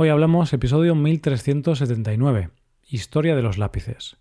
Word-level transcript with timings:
Hoy 0.00 0.10
hablamos 0.10 0.52
episodio 0.52 0.94
1379, 0.94 2.50
Historia 2.86 3.34
de 3.34 3.42
los 3.42 3.58
lápices. 3.58 4.16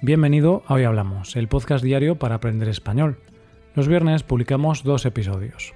Bienvenido 0.00 0.62
a 0.68 0.74
Hoy 0.74 0.84
Hablamos, 0.84 1.34
el 1.34 1.48
podcast 1.48 1.82
diario 1.82 2.20
para 2.20 2.36
aprender 2.36 2.68
español. 2.68 3.18
Los 3.74 3.88
viernes 3.88 4.22
publicamos 4.22 4.84
dos 4.84 5.04
episodios. 5.04 5.74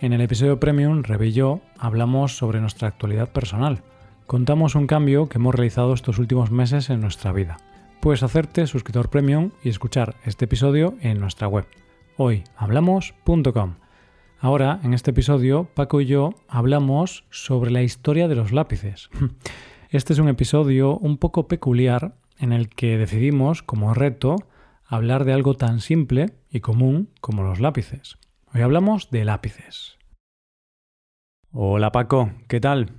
En 0.00 0.12
el 0.12 0.20
episodio 0.20 0.58
Premium, 0.58 1.04
Rebe 1.04 1.28
y 1.28 1.32
yo 1.32 1.60
hablamos 1.78 2.36
sobre 2.36 2.60
nuestra 2.60 2.88
actualidad 2.88 3.30
personal. 3.30 3.84
Contamos 4.26 4.74
un 4.74 4.88
cambio 4.88 5.28
que 5.28 5.38
hemos 5.38 5.54
realizado 5.54 5.94
estos 5.94 6.18
últimos 6.18 6.50
meses 6.50 6.90
en 6.90 7.00
nuestra 7.00 7.30
vida. 7.30 7.58
Puedes 8.00 8.22
hacerte 8.22 8.66
suscriptor 8.68 9.10
Premium 9.10 9.50
y 9.64 9.70
escuchar 9.70 10.14
este 10.24 10.44
episodio 10.44 10.94
en 11.00 11.18
nuestra 11.18 11.48
web, 11.48 11.66
hoyhablamos.com. 12.16 13.74
Ahora, 14.38 14.78
en 14.84 14.94
este 14.94 15.10
episodio, 15.10 15.64
Paco 15.74 16.00
y 16.00 16.06
yo 16.06 16.30
hablamos 16.46 17.24
sobre 17.30 17.72
la 17.72 17.82
historia 17.82 18.28
de 18.28 18.36
los 18.36 18.52
lápices. 18.52 19.10
Este 19.90 20.12
es 20.12 20.18
un 20.18 20.28
episodio 20.28 20.98
un 20.98 21.16
poco 21.16 21.48
peculiar 21.48 22.14
en 22.38 22.52
el 22.52 22.68
que 22.68 22.98
decidimos, 22.98 23.62
como 23.62 23.94
reto, 23.94 24.36
hablar 24.84 25.24
de 25.24 25.32
algo 25.32 25.54
tan 25.54 25.80
simple 25.80 26.34
y 26.50 26.60
común 26.60 27.08
como 27.22 27.42
los 27.42 27.58
lápices. 27.58 28.18
Hoy 28.54 28.60
hablamos 28.60 29.10
de 29.10 29.24
lápices. 29.24 29.96
Hola 31.52 31.90
Paco, 31.90 32.32
¿qué 32.48 32.60
tal? 32.60 32.92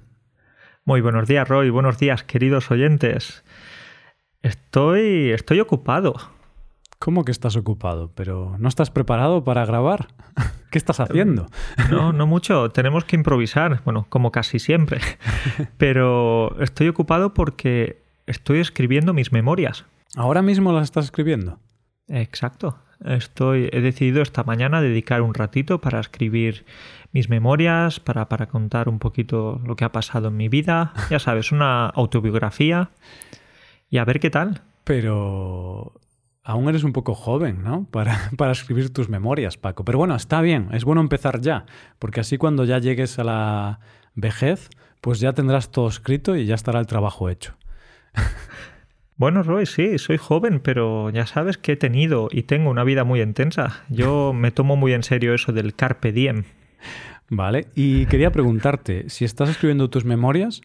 Muy 0.84 1.02
buenos 1.02 1.28
días 1.28 1.48
Roy, 1.48 1.70
buenos 1.70 2.00
días 2.00 2.24
queridos 2.24 2.72
oyentes. 2.72 3.44
Estoy, 4.42 5.32
estoy 5.32 5.60
ocupado. 5.60 6.16
¿Cómo 6.98 7.26
que 7.26 7.32
estás 7.32 7.56
ocupado? 7.56 8.12
¿Pero 8.16 8.56
no 8.60 8.70
estás 8.70 8.90
preparado 8.90 9.44
para 9.44 9.66
grabar? 9.66 10.08
¿Qué 10.72 10.78
estás 10.78 11.00
haciendo? 11.00 11.48
No, 11.90 12.14
no 12.14 12.28
mucho. 12.28 12.70
Tenemos 12.70 13.04
que 13.06 13.16
improvisar, 13.16 13.82
bueno, 13.84 14.06
como 14.10 14.32
casi 14.32 14.60
siempre. 14.60 15.02
Pero 15.78 16.60
estoy 16.62 16.88
ocupado 16.88 17.34
porque 17.34 18.04
estoy 18.28 18.60
escribiendo 18.60 19.14
mis 19.14 19.32
memorias. 19.32 19.86
¿Ahora 20.16 20.42
mismo 20.42 20.72
las 20.72 20.84
estás 20.84 21.06
escribiendo? 21.06 21.60
Exacto. 22.08 22.78
Estoy, 23.04 23.70
he 23.72 23.82
decidido 23.82 24.22
esta 24.22 24.44
mañana 24.44 24.82
dedicar 24.82 25.22
un 25.22 25.34
ratito 25.34 25.80
para 25.80 26.00
escribir 26.00 26.66
mis 27.12 27.30
memorias, 27.30 28.00
para, 28.00 28.28
para 28.28 28.48
contar 28.48 28.90
un 28.90 29.00
poquito 29.00 29.62
lo 29.66 29.76
que 29.76 29.86
ha 29.86 29.92
pasado 29.92 30.28
en 30.28 30.38
mi 30.38 30.50
vida. 30.50 30.94
Ya 31.10 31.20
sabes, 31.20 31.52
una 31.52 31.88
autobiografía. 31.88 32.92
Y 33.90 33.98
a 33.98 34.06
ver 34.06 34.20
qué 34.20 34.30
tal. 34.30 34.62
Pero 34.84 35.94
aún 36.44 36.68
eres 36.70 36.84
un 36.84 36.94
poco 36.94 37.16
joven, 37.16 37.64
¿no? 37.64 37.86
Para, 37.92 38.32
para, 38.38 38.52
escribir 38.52 38.92
tus 38.92 39.10
memorias, 39.10 39.58
Paco. 39.58 39.86
Pero 39.86 39.98
bueno, 39.98 40.16
está 40.16 40.42
bien, 40.42 40.70
es 40.72 40.84
bueno 40.84 41.02
empezar 41.02 41.42
ya, 41.42 41.66
porque 42.00 42.22
así 42.22 42.38
cuando 42.38 42.66
ya 42.66 42.80
llegues 42.80 43.20
a 43.20 43.24
la 43.24 43.80
vejez, 44.16 44.70
pues 45.02 45.20
ya 45.20 45.34
tendrás 45.34 45.72
todo 45.72 45.88
escrito 45.88 46.36
y 46.36 46.46
ya 46.46 46.56
estará 46.56 46.80
el 46.80 46.88
trabajo 46.88 47.30
hecho. 47.30 47.56
Bueno, 49.20 49.44
Roy, 49.44 49.66
sí, 49.66 49.98
soy 49.98 50.16
joven, 50.16 50.62
pero 50.62 51.10
ya 51.10 51.26
sabes 51.26 51.58
que 51.58 51.74
he 51.74 51.76
tenido 51.76 52.30
y 52.32 52.44
tengo 52.44 52.70
una 52.70 52.86
vida 52.86 53.04
muy 53.04 53.22
intensa. 53.22 53.84
Yo 53.90 54.32
me 54.32 54.52
tomo 54.52 54.78
muy 54.78 54.94
en 54.94 55.04
serio 55.04 55.34
eso 55.34 55.52
del 55.52 55.76
carpe 55.76 56.14
diem. 56.14 56.46
Vale, 57.30 57.68
y 57.76 58.06
quería 58.06 58.32
preguntarte, 58.32 59.10
si 59.10 59.26
estás 59.26 59.50
escribiendo 59.50 59.90
tus 59.90 60.06
memorias, 60.06 60.62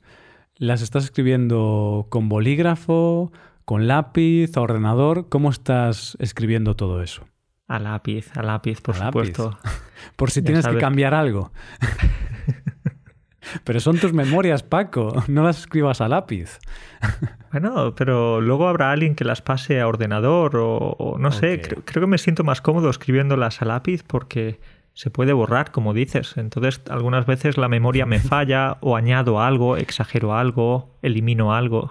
¿las 0.57 0.83
estás 0.83 1.05
escribiendo 1.05 2.07
con 2.11 2.29
bolígrafo, 2.29 3.33
con 3.65 3.87
lápiz, 3.87 4.57
a 4.57 4.61
ordenador? 4.61 5.29
¿Cómo 5.29 5.51
estás 5.51 6.17
escribiendo 6.21 6.77
todo 6.77 7.03
eso? 7.03 7.27
A 7.67 7.79
lápiz, 7.79 8.37
a 8.37 8.43
lápiz, 8.43 8.81
por 8.81 8.95
supuesto. 8.95 9.59
Por 10.17 10.31
si 10.31 10.43
tienes 10.43 10.67
que 10.67 10.77
cambiar 10.77 11.15
algo. 11.15 11.51
Pero 13.65 13.81
son 13.81 13.99
tus 13.99 14.13
memorias, 14.13 14.63
Paco. 14.63 15.25
No 15.29 15.45
las 15.45 15.61
escribas 15.61 16.01
a 16.01 16.09
lápiz. 16.09 16.59
Bueno, 17.55 17.95
pero 17.95 18.41
luego 18.41 18.67
habrá 18.67 18.91
alguien 18.91 19.15
que 19.15 19.23
las 19.23 19.41
pase 19.41 19.81
a 19.81 19.87
ordenador 19.87 20.57
o, 20.57 21.17
no 21.21 21.31
sé. 21.31 21.61
Creo, 21.61 21.85
creo, 21.85 22.01
que 22.01 22.09
me 22.09 22.19
siento 22.19 22.43
más 22.43 22.61
cómodo 22.61 22.91
escribiéndolas 22.91 23.63
a 23.63 23.65
lápiz 23.65 24.03
porque 24.03 24.59
se 24.95 25.11
puede 25.11 25.33
borrar, 25.33 25.73
como 25.73 25.93
dices. 25.93 26.37
Entonces, 26.37 26.81
algunas 26.89 27.27
veces 27.27 27.59
la 27.59 27.69
memoria 27.69 28.07
me 28.07 28.19
falla 28.21 28.79
o 28.81 28.97
añado 28.97 29.41
algo, 29.41 29.77
exagero 29.77 30.35
algo, 30.35 30.97
elimino 31.03 31.53
algo. 31.53 31.91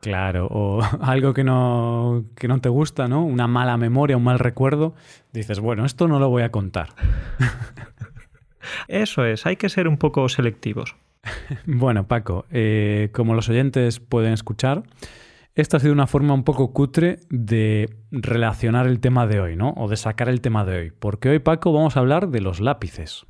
Claro, 0.00 0.46
o 0.50 0.80
algo 1.02 1.34
que 1.34 1.44
no, 1.44 2.24
que 2.36 2.48
no 2.48 2.60
te 2.60 2.68
gusta, 2.68 3.08
¿no? 3.08 3.24
Una 3.24 3.46
mala 3.46 3.76
memoria, 3.76 4.16
un 4.16 4.24
mal 4.24 4.38
recuerdo. 4.38 4.94
Dices, 5.32 5.60
bueno, 5.60 5.84
esto 5.84 6.08
no 6.08 6.18
lo 6.18 6.28
voy 6.28 6.42
a 6.42 6.50
contar. 6.50 6.88
Eso 8.88 9.24
es, 9.24 9.46
hay 9.46 9.56
que 9.56 9.68
ser 9.68 9.88
un 9.88 9.96
poco 9.96 10.28
selectivos. 10.28 10.96
Bueno, 11.66 12.06
Paco, 12.06 12.46
eh, 12.50 13.10
como 13.12 13.34
los 13.34 13.48
oyentes 13.48 14.00
pueden 14.00 14.32
escuchar, 14.32 14.82
esta 15.58 15.76
ha 15.76 15.80
sido 15.80 15.92
una 15.92 16.06
forma 16.06 16.34
un 16.34 16.44
poco 16.44 16.72
cutre 16.72 17.18
de 17.30 17.90
relacionar 18.12 18.86
el 18.86 19.00
tema 19.00 19.26
de 19.26 19.40
hoy, 19.40 19.56
¿no? 19.56 19.74
O 19.76 19.88
de 19.88 19.96
sacar 19.96 20.28
el 20.28 20.40
tema 20.40 20.64
de 20.64 20.78
hoy. 20.78 20.92
Porque 20.96 21.30
hoy, 21.30 21.40
Paco, 21.40 21.72
vamos 21.72 21.96
a 21.96 22.00
hablar 22.00 22.28
de 22.28 22.40
los 22.40 22.60
lápices. 22.60 23.26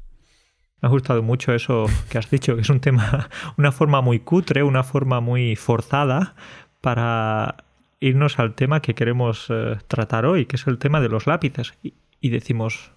Me 0.82 0.88
ha 0.88 0.90
gustado 0.90 1.22
mucho 1.22 1.54
eso 1.54 1.86
que 2.10 2.18
has 2.18 2.30
dicho, 2.30 2.54
que 2.54 2.60
es 2.60 2.68
un 2.68 2.80
tema, 2.80 3.30
una 3.56 3.72
forma 3.72 4.02
muy 4.02 4.20
cutre, 4.20 4.62
una 4.62 4.84
forma 4.84 5.20
muy 5.20 5.56
forzada 5.56 6.34
para 6.82 7.64
irnos 7.98 8.38
al 8.38 8.54
tema 8.54 8.82
que 8.82 8.94
queremos 8.94 9.46
eh, 9.48 9.78
tratar 9.88 10.26
hoy, 10.26 10.44
que 10.44 10.56
es 10.56 10.66
el 10.66 10.76
tema 10.76 11.00
de 11.00 11.08
los 11.08 11.26
lápices. 11.26 11.72
Y, 11.82 11.94
y 12.20 12.28
decimos, 12.28 12.92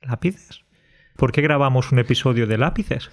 ¿lápices? 0.00 0.64
¿Por 1.16 1.32
qué 1.32 1.42
grabamos 1.42 1.90
un 1.90 1.98
episodio 1.98 2.46
de 2.46 2.56
lápices? 2.56 3.10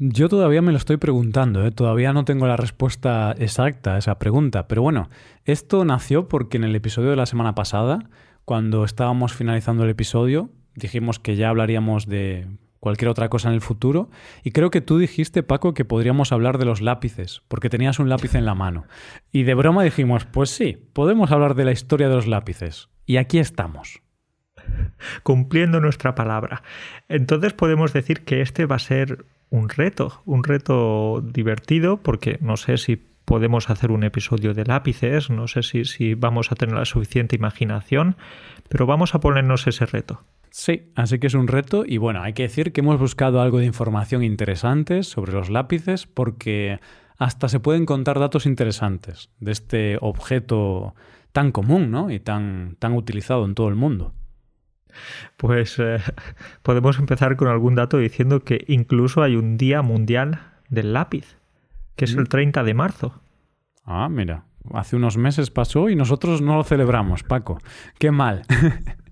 Yo 0.00 0.28
todavía 0.28 0.62
me 0.62 0.70
lo 0.70 0.78
estoy 0.78 0.96
preguntando, 0.96 1.66
¿eh? 1.66 1.72
todavía 1.72 2.12
no 2.12 2.24
tengo 2.24 2.46
la 2.46 2.56
respuesta 2.56 3.34
exacta 3.36 3.96
a 3.96 3.98
esa 3.98 4.18
pregunta, 4.20 4.68
pero 4.68 4.80
bueno, 4.80 5.10
esto 5.44 5.84
nació 5.84 6.28
porque 6.28 6.56
en 6.56 6.62
el 6.62 6.76
episodio 6.76 7.10
de 7.10 7.16
la 7.16 7.26
semana 7.26 7.56
pasada, 7.56 8.08
cuando 8.44 8.84
estábamos 8.84 9.32
finalizando 9.32 9.82
el 9.82 9.90
episodio, 9.90 10.50
dijimos 10.76 11.18
que 11.18 11.34
ya 11.34 11.48
hablaríamos 11.48 12.06
de 12.06 12.46
cualquier 12.78 13.08
otra 13.08 13.28
cosa 13.28 13.48
en 13.48 13.54
el 13.54 13.60
futuro, 13.60 14.08
y 14.44 14.52
creo 14.52 14.70
que 14.70 14.80
tú 14.80 14.98
dijiste, 14.98 15.42
Paco, 15.42 15.74
que 15.74 15.84
podríamos 15.84 16.30
hablar 16.30 16.58
de 16.58 16.64
los 16.64 16.80
lápices, 16.80 17.42
porque 17.48 17.68
tenías 17.68 17.98
un 17.98 18.08
lápiz 18.08 18.36
en 18.36 18.44
la 18.44 18.54
mano. 18.54 18.84
Y 19.32 19.42
de 19.42 19.54
broma 19.54 19.82
dijimos, 19.82 20.26
pues 20.26 20.50
sí, 20.50 20.78
podemos 20.92 21.32
hablar 21.32 21.56
de 21.56 21.64
la 21.64 21.72
historia 21.72 22.08
de 22.08 22.14
los 22.14 22.28
lápices. 22.28 22.88
Y 23.04 23.16
aquí 23.16 23.40
estamos 23.40 24.00
cumpliendo 25.24 25.80
nuestra 25.80 26.14
palabra. 26.14 26.62
Entonces 27.08 27.52
podemos 27.52 27.92
decir 27.92 28.24
que 28.24 28.42
este 28.42 28.66
va 28.66 28.76
a 28.76 28.80
ser 28.80 29.24
un 29.50 29.68
reto, 29.68 30.22
un 30.24 30.44
reto 30.44 31.22
divertido, 31.22 31.98
porque 31.98 32.38
no 32.40 32.56
sé 32.56 32.76
si 32.76 32.96
podemos 33.24 33.68
hacer 33.70 33.90
un 33.90 34.04
episodio 34.04 34.54
de 34.54 34.64
lápices, 34.64 35.28
no 35.30 35.48
sé 35.48 35.62
si, 35.62 35.84
si 35.84 36.14
vamos 36.14 36.50
a 36.50 36.54
tener 36.54 36.76
la 36.76 36.84
suficiente 36.84 37.36
imaginación, 37.36 38.16
pero 38.68 38.86
vamos 38.86 39.14
a 39.14 39.20
ponernos 39.20 39.66
ese 39.66 39.84
reto. 39.86 40.22
Sí, 40.50 40.90
así 40.94 41.18
que 41.18 41.26
es 41.26 41.34
un 41.34 41.46
reto 41.46 41.84
y 41.86 41.98
bueno, 41.98 42.22
hay 42.22 42.32
que 42.32 42.44
decir 42.44 42.72
que 42.72 42.80
hemos 42.80 42.98
buscado 42.98 43.42
algo 43.42 43.58
de 43.58 43.66
información 43.66 44.22
interesante 44.22 45.02
sobre 45.02 45.32
los 45.32 45.50
lápices 45.50 46.06
porque 46.06 46.80
hasta 47.18 47.48
se 47.48 47.60
pueden 47.60 47.84
contar 47.84 48.18
datos 48.18 48.46
interesantes 48.46 49.30
de 49.40 49.52
este 49.52 49.98
objeto 50.00 50.94
tan 51.32 51.52
común 51.52 51.90
¿no? 51.90 52.10
y 52.10 52.20
tan, 52.20 52.76
tan 52.78 52.94
utilizado 52.94 53.44
en 53.44 53.54
todo 53.54 53.68
el 53.68 53.74
mundo. 53.74 54.14
Pues 55.36 55.78
eh, 55.78 55.98
podemos 56.62 56.98
empezar 56.98 57.36
con 57.36 57.48
algún 57.48 57.74
dato 57.74 57.98
diciendo 57.98 58.40
que 58.40 58.64
incluso 58.68 59.22
hay 59.22 59.36
un 59.36 59.56
Día 59.56 59.82
Mundial 59.82 60.40
del 60.68 60.92
Lápiz, 60.92 61.36
que 61.96 62.04
es 62.04 62.14
el 62.14 62.28
30 62.28 62.62
mm. 62.62 62.66
de 62.66 62.74
marzo. 62.74 63.20
Ah, 63.84 64.08
mira, 64.08 64.44
hace 64.74 64.96
unos 64.96 65.16
meses 65.16 65.50
pasó 65.50 65.88
y 65.88 65.96
nosotros 65.96 66.42
no 66.42 66.56
lo 66.56 66.64
celebramos, 66.64 67.22
Paco. 67.22 67.58
Qué 67.98 68.10
mal. 68.10 68.42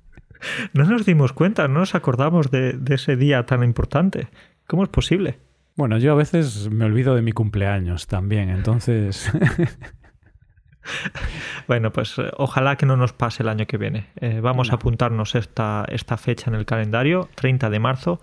no 0.75 0.85
nos 0.85 1.07
dimos 1.07 1.33
cuenta, 1.33 1.69
no 1.69 1.81
nos 1.81 1.95
acordamos 1.95 2.51
de, 2.51 2.75
de 2.75 2.95
ese 2.95 3.17
día 3.17 3.47
tan 3.47 3.63
importante. 3.63 4.29
¿Cómo 4.67 4.83
es 4.83 4.89
posible? 4.89 5.39
Bueno, 5.77 5.99
yo 5.99 6.13
a 6.13 6.17
veces 6.17 6.71
me 6.71 6.87
olvido 6.87 7.15
de 7.15 7.21
mi 7.21 7.33
cumpleaños 7.33 8.07
también, 8.07 8.49
entonces 8.49 9.31
bueno, 11.69 11.93
pues 11.93 12.19
eh, 12.19 12.31
ojalá 12.37 12.77
que 12.77 12.87
no 12.87 12.97
nos 12.97 13.13
pase 13.13 13.43
el 13.43 13.49
año 13.49 13.67
que 13.67 13.79
viene. 13.79 14.09
Eh, 14.17 14.41
vamos 14.41 14.71
a 14.73 14.77
apuntarnos 14.77 15.35
esta, 15.35 15.85
esta 15.89 16.17
fecha 16.17 16.51
en 16.51 16.57
el 16.57 16.67
calendario, 16.67 17.29
30 17.35 17.71
de 17.71 17.79
marzo, 17.79 18.21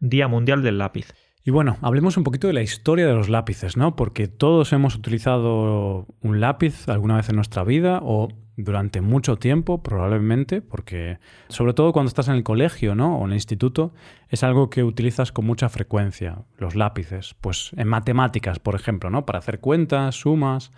Día 0.00 0.28
Mundial 0.28 0.62
del 0.62 0.78
Lápiz. 0.78 1.12
Y 1.44 1.52
bueno, 1.52 1.76
hablemos 1.80 2.16
un 2.16 2.24
poquito 2.24 2.48
de 2.48 2.52
la 2.52 2.62
historia 2.62 3.06
de 3.06 3.14
los 3.14 3.28
lápices, 3.28 3.76
¿no? 3.76 3.94
Porque 3.94 4.26
todos 4.26 4.72
hemos 4.72 4.96
utilizado 4.96 6.06
un 6.20 6.40
lápiz 6.40 6.88
alguna 6.88 7.16
vez 7.16 7.28
en 7.28 7.36
nuestra 7.36 7.62
vida 7.62 8.00
o 8.02 8.28
durante 8.56 9.00
mucho 9.00 9.36
tiempo, 9.36 9.82
probablemente, 9.82 10.60
porque 10.60 11.18
sobre 11.48 11.72
todo 11.72 11.92
cuando 11.92 12.08
estás 12.08 12.26
en 12.26 12.34
el 12.34 12.42
colegio, 12.42 12.96
¿no? 12.96 13.18
O 13.18 13.24
en 13.24 13.30
el 13.30 13.36
instituto, 13.36 13.94
es 14.28 14.42
algo 14.42 14.70
que 14.70 14.82
utilizas 14.82 15.30
con 15.30 15.46
mucha 15.46 15.68
frecuencia, 15.68 16.38
los 16.58 16.74
lápices. 16.74 17.36
Pues 17.40 17.70
en 17.76 17.86
matemáticas, 17.86 18.58
por 18.58 18.74
ejemplo, 18.74 19.10
¿no? 19.10 19.24
Para 19.24 19.38
hacer 19.38 19.60
cuentas, 19.60 20.16
sumas 20.16 20.72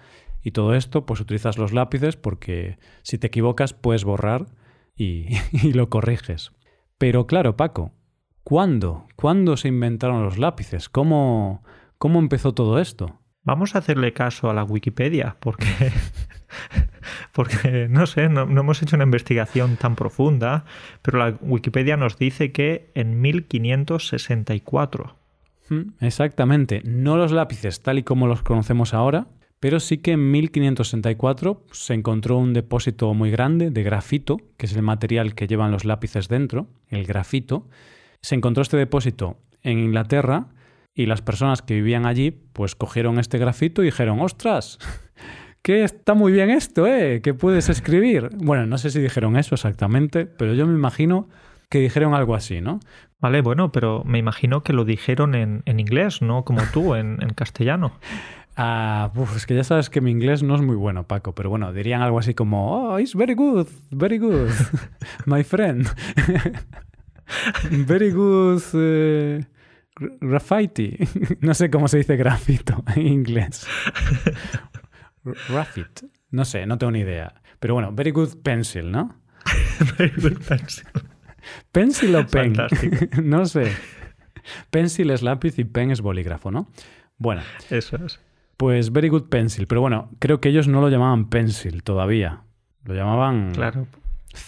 y 0.49 0.51
todo 0.51 0.75
esto, 0.75 1.05
pues 1.05 1.21
utilizas 1.21 1.59
los 1.59 1.75
lápices 1.75 2.17
porque 2.17 2.79
si 3.03 3.19
te 3.19 3.27
equivocas 3.27 3.75
puedes 3.75 4.05
borrar 4.05 4.47
y, 4.97 5.27
y 5.53 5.75
lo 5.75 5.91
corriges. 5.91 6.53
Pero 6.97 7.27
claro, 7.27 7.57
Paco, 7.57 7.93
¿cuándo? 8.45 9.07
¿Cuándo 9.15 9.59
se 9.59 9.69
inventaron 9.69 10.25
los 10.25 10.39
lápices? 10.39 10.89
¿Cómo, 10.89 11.63
cómo 11.99 12.19
empezó 12.19 12.55
todo 12.55 12.79
esto? 12.79 13.21
Vamos 13.43 13.75
a 13.75 13.79
hacerle 13.81 14.15
caso 14.15 14.49
a 14.49 14.55
la 14.55 14.65
Wikipedia, 14.65 15.37
porque, 15.39 15.67
porque 17.33 17.87
no 17.91 18.07
sé, 18.07 18.31
no, 18.31 18.47
no, 18.47 18.63
hemos 18.63 18.83
hecho 18.83 18.97
una 18.97 19.05
investigación 19.05 19.77
tan 19.77 19.97
profunda, 19.97 20.65
pero 21.03 21.19
la 21.19 21.37
Wikipedia 21.43 21.99
nos 21.99 22.17
dice 22.17 22.53
que 22.53 22.91
en 22.95 23.21
1564. 23.21 25.15
Mm, 25.69 25.83
Exactamente, 26.01 26.83
no 26.85 27.19
los 27.19 27.33
lápices 27.33 27.83
tal 27.83 27.99
y 27.99 28.03
como 28.03 28.27
los 28.27 28.43
conocemos 28.43 28.95
ahora, 28.95 29.27
pero 29.61 29.81
sí 29.81 29.99
que 29.99 30.13
en 30.13 30.31
1564 30.31 31.65
se 31.73 31.95
encontró 31.95 32.39
un 32.39 32.53
depósito 32.53 33.13
muy 33.15 33.31
grande 33.31 33.71
de 33.71 33.83
grafito, 33.83 34.39
que 34.57 34.67
es 34.67 34.75
el 34.75 34.83
material 34.83 35.35
que 35.35 35.47
llevan 35.47 35.73
los 35.73 35.85
lápices 35.85 36.29
dentro, 36.29 36.69
el 36.89 37.05
grafito. 37.05 37.69
Se 38.21 38.35
encontró 38.35 38.63
este 38.63 38.77
depósito 38.77 39.39
en 39.63 39.79
Inglaterra 39.79 40.49
y 40.95 41.07
las 41.07 41.23
personas 41.23 41.63
que 41.63 41.75
vivían 41.75 42.07
allí 42.07 42.31
pues 42.31 42.75
cogieron 42.75 43.19
este 43.19 43.39
grafito 43.39 43.83
y 43.83 43.87
dijeron, 43.87 44.21
ostras, 44.21 44.79
que 45.63 45.83
está 45.83 46.15
muy 46.15 46.33
bien 46.33 46.51
esto, 46.51 46.87
¿eh? 46.87 47.21
Que 47.21 47.35
puedes 47.35 47.69
escribir. 47.69 48.31
Bueno, 48.37 48.67
no 48.67 48.79
sé 48.79 48.91
si 48.91 49.01
dijeron 49.01 49.37
eso 49.37 49.55
exactamente, 49.55 50.27
pero 50.27 50.55
yo 50.55 50.67
me 50.67 50.75
imagino 50.75 51.29
que 51.69 51.81
dijeron 51.81 52.15
algo 52.15 52.35
así, 52.35 52.61
¿no? 52.61 52.81
Vale, 53.21 53.43
bueno, 53.43 53.73
pero 53.73 54.05
me 54.05 54.19
imagino 54.19 54.63
que 54.63 54.73
lo 54.73 54.85
dijeron 54.85 55.35
en, 55.35 55.63
en 55.67 55.81
inglés, 55.81 56.23
no 56.23 56.45
como 56.45 56.63
tú, 56.73 56.95
en, 56.95 57.19
en 57.21 57.31
castellano. 57.31 57.93
Ah, 58.61 59.13
uf, 59.15 59.37
es 59.37 59.47
que 59.47 59.55
ya 59.55 59.63
sabes 59.63 59.89
que 59.89 60.01
mi 60.01 60.11
inglés 60.11 60.43
no 60.43 60.57
es 60.57 60.63
muy 60.63 60.75
bueno, 60.75 61.07
Paco, 61.07 61.33
pero 61.33 61.49
bueno, 61.49 61.73
dirían 61.73 62.03
algo 62.03 62.19
así 62.19 62.35
como, 62.35 62.91
oh, 62.91 62.99
it's 62.99 63.15
very 63.15 63.35
good, 63.35 63.69
very 63.93 64.19
good, 64.19 64.51
my 65.27 65.45
friend. 65.45 65.87
very 67.71 68.11
good 68.11 68.61
uh, 68.75 69.45
graffiti. 70.21 70.99
no 71.41 71.55
sé 71.55 71.71
cómo 71.71 71.87
se 71.87 71.99
dice 71.99 72.17
grafito 72.17 72.83
en 72.97 73.07
inglés. 73.07 73.65
Graffit. 75.49 76.03
No 76.33 76.45
sé, 76.45 76.67
no 76.67 76.79
tengo 76.79 76.91
ni 76.91 77.01
idea. 77.01 77.41
Pero 77.61 77.75
bueno, 77.75 77.93
very 77.93 78.11
good 78.11 78.43
pencil, 78.43 78.91
¿no? 78.91 79.21
very 79.97 80.21
good 80.21 80.43
pencil. 80.49 80.85
Pencil 81.71 82.17
o 82.17 82.27
pen. 82.27 82.55
No 83.23 83.47
sé. 83.47 83.73
Pencil 84.71 85.11
es 85.11 85.23
lápiz 85.23 85.61
y 85.61 85.65
pen 85.65 85.93
es 85.93 86.01
bolígrafo, 86.01 86.51
¿no? 86.51 86.69
Bueno. 87.19 87.43
Eso 87.71 88.05
es. 88.05 88.19
Pues 88.59 88.93
Very 88.93 89.09
Good 89.09 89.29
Pencil. 89.31 89.67
Pero 89.67 89.81
bueno, 89.81 90.11
creo 90.19 90.41
que 90.41 90.51
ellos 90.51 90.69
no 90.69 90.81
lo 90.83 90.91
llamaban 90.91 91.31
pencil 91.31 91.83
todavía. 91.83 92.43
Lo 92.85 92.95
llamaban 92.95 93.53
Claro. 93.53 93.87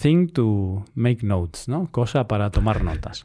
thing 0.02 0.28
to 0.28 0.84
make 0.94 1.24
notes, 1.26 1.68
¿no? 1.68 1.88
Cosa 1.90 2.28
para 2.28 2.50
tomar 2.50 2.84
notas. 2.84 3.24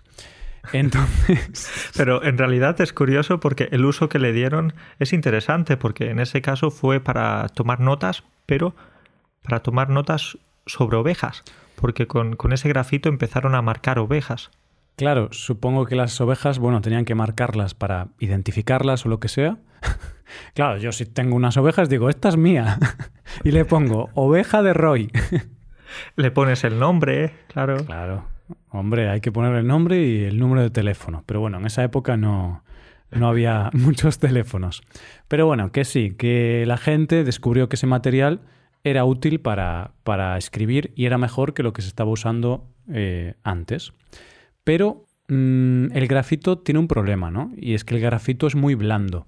Entonces, 0.74 1.92
Pero 1.98 2.24
en 2.24 2.38
realidad 2.38 2.80
es 2.82 2.92
curioso 2.94 3.40
porque 3.40 3.68
el 3.72 3.86
uso 3.86 4.10
que 4.10 4.20
le 4.20 4.32
dieron 4.34 4.74
es 5.00 5.14
interesante 5.14 5.78
porque 5.78 6.10
en 6.10 6.20
ese 6.20 6.42
caso 6.42 6.72
fue 6.72 7.00
para 7.00 7.48
tomar 7.50 7.80
notas, 7.80 8.24
pero 8.46 8.76
para 9.44 9.62
tomar 9.62 9.90
notas 9.90 10.38
sobre 10.66 10.98
ovejas. 10.98 11.44
Porque 11.76 12.08
con, 12.08 12.36
con 12.36 12.54
ese 12.54 12.70
grafito 12.70 13.10
empezaron 13.10 13.54
a 13.54 13.62
marcar 13.62 14.00
ovejas. 14.00 14.50
claro, 14.96 15.30
supongo 15.32 15.86
que 15.86 15.96
las 15.96 16.20
ovejas, 16.22 16.58
bueno, 16.58 16.82
tenían 16.82 17.06
que 17.06 17.16
marcarlas 17.16 17.74
para 17.74 18.08
identificarlas 18.20 19.06
o 19.06 19.10
lo 19.10 19.20
que 19.20 19.28
sea. 19.28 19.58
claro, 20.54 20.78
yo 20.78 20.92
si 20.92 21.06
tengo 21.06 21.36
unas 21.36 21.58
ovejas 21.58 21.90
digo, 21.90 22.10
esta 22.10 22.30
es 22.30 22.38
mía. 22.38 22.80
y 23.44 23.52
le 23.52 23.66
pongo 23.66 24.10
oveja 24.14 24.62
de 24.62 24.74
Roy. 24.74 25.12
Le 26.16 26.30
pones 26.32 26.64
el 26.64 26.78
nombre, 26.78 27.34
claro. 27.48 27.78
Claro. 27.86 28.26
Hombre, 28.70 29.10
hay 29.10 29.22
que 29.22 29.32
poner 29.32 29.56
el 29.56 29.66
nombre 29.66 30.06
y 30.06 30.24
el 30.24 30.38
número 30.40 30.62
de 30.62 30.70
teléfono. 30.70 31.24
Pero 31.26 31.40
bueno, 31.40 31.58
en 31.58 31.66
esa 31.66 31.84
época 31.84 32.18
no, 32.18 32.64
no 33.12 33.28
había 33.28 33.70
muchos 33.74 34.20
teléfonos. 34.20 34.84
Pero 35.28 35.46
bueno, 35.46 35.72
que 35.72 35.86
sí, 35.86 36.12
que 36.12 36.66
la 36.68 36.78
gente 36.78 37.24
descubrió 37.24 37.70
que 37.70 37.76
ese 37.76 37.88
material 37.88 38.42
era 38.84 39.06
útil 39.06 39.40
para, 39.40 39.92
para 40.04 40.38
escribir 40.38 40.92
y 40.96 41.06
era 41.06 41.18
mejor 41.18 41.54
que 41.54 41.64
lo 41.64 41.74
que 41.74 41.82
se 41.82 41.88
estaba 41.88 42.12
usando 42.12 42.68
eh, 42.92 43.34
antes. 43.44 43.94
Pero 44.64 45.06
mmm, 45.28 45.92
el 45.92 46.08
grafito 46.08 46.60
tiene 46.60 46.80
un 46.80 46.88
problema, 46.88 47.32
¿no? 47.32 47.52
Y 47.58 47.74
es 47.74 47.84
que 47.84 47.96
el 47.96 48.02
grafito 48.02 48.46
es 48.46 48.56
muy 48.56 48.76
blando. 48.76 49.26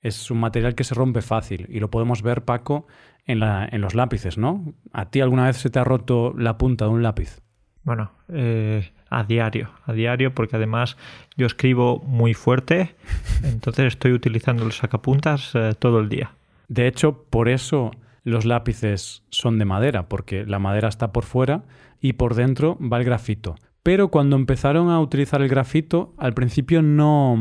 Es 0.00 0.30
un 0.30 0.38
material 0.38 0.74
que 0.74 0.84
se 0.84 0.94
rompe 0.94 1.22
fácil 1.22 1.66
y 1.68 1.80
lo 1.80 1.90
podemos 1.90 2.22
ver, 2.22 2.44
Paco, 2.44 2.86
en, 3.26 3.40
la, 3.40 3.68
en 3.70 3.80
los 3.80 3.94
lápices, 3.94 4.38
¿no? 4.38 4.74
¿A 4.92 5.10
ti 5.10 5.20
alguna 5.20 5.46
vez 5.46 5.56
se 5.56 5.70
te 5.70 5.78
ha 5.78 5.84
roto 5.84 6.32
la 6.36 6.56
punta 6.56 6.84
de 6.84 6.90
un 6.92 7.02
lápiz? 7.02 7.40
Bueno, 7.82 8.12
eh, 8.28 8.90
a 9.10 9.24
diario, 9.24 9.70
a 9.86 9.92
diario, 9.92 10.34
porque 10.34 10.56
además 10.56 10.96
yo 11.36 11.46
escribo 11.46 12.00
muy 12.00 12.34
fuerte, 12.34 12.94
entonces 13.42 13.86
estoy 13.86 14.12
utilizando 14.12 14.64
los 14.64 14.76
sacapuntas 14.76 15.52
eh, 15.54 15.72
todo 15.78 16.00
el 16.00 16.08
día. 16.08 16.32
De 16.68 16.86
hecho, 16.86 17.24
por 17.30 17.48
eso 17.48 17.92
los 18.24 18.44
lápices 18.44 19.22
son 19.30 19.58
de 19.58 19.64
madera, 19.64 20.08
porque 20.08 20.44
la 20.44 20.58
madera 20.58 20.88
está 20.88 21.12
por 21.12 21.24
fuera 21.24 21.62
y 22.00 22.14
por 22.14 22.34
dentro 22.34 22.78
va 22.80 22.98
el 22.98 23.04
grafito. 23.04 23.56
Pero 23.82 24.08
cuando 24.08 24.36
empezaron 24.36 24.90
a 24.90 25.00
utilizar 25.00 25.40
el 25.40 25.48
grafito, 25.48 26.12
al 26.18 26.34
principio 26.34 26.82
no, 26.82 27.38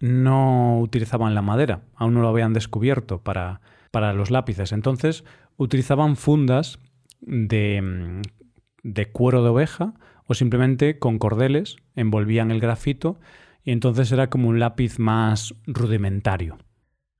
no 0.00 0.78
utilizaban 0.80 1.34
la 1.34 1.42
madera, 1.42 1.82
aún 1.96 2.14
no 2.14 2.20
lo 2.22 2.28
habían 2.28 2.52
descubierto 2.52 3.18
para, 3.22 3.60
para 3.90 4.12
los 4.12 4.30
lápices. 4.30 4.72
Entonces 4.72 5.24
utilizaban 5.56 6.16
fundas 6.16 6.78
de, 7.20 8.22
de 8.82 9.06
cuero 9.10 9.42
de 9.42 9.48
oveja 9.50 9.94
o 10.26 10.34
simplemente 10.34 10.98
con 10.98 11.18
cordeles 11.18 11.76
envolvían 11.96 12.50
el 12.50 12.60
grafito 12.60 13.18
y 13.64 13.72
entonces 13.72 14.12
era 14.12 14.30
como 14.30 14.48
un 14.48 14.60
lápiz 14.60 14.98
más 14.98 15.54
rudimentario. 15.66 16.58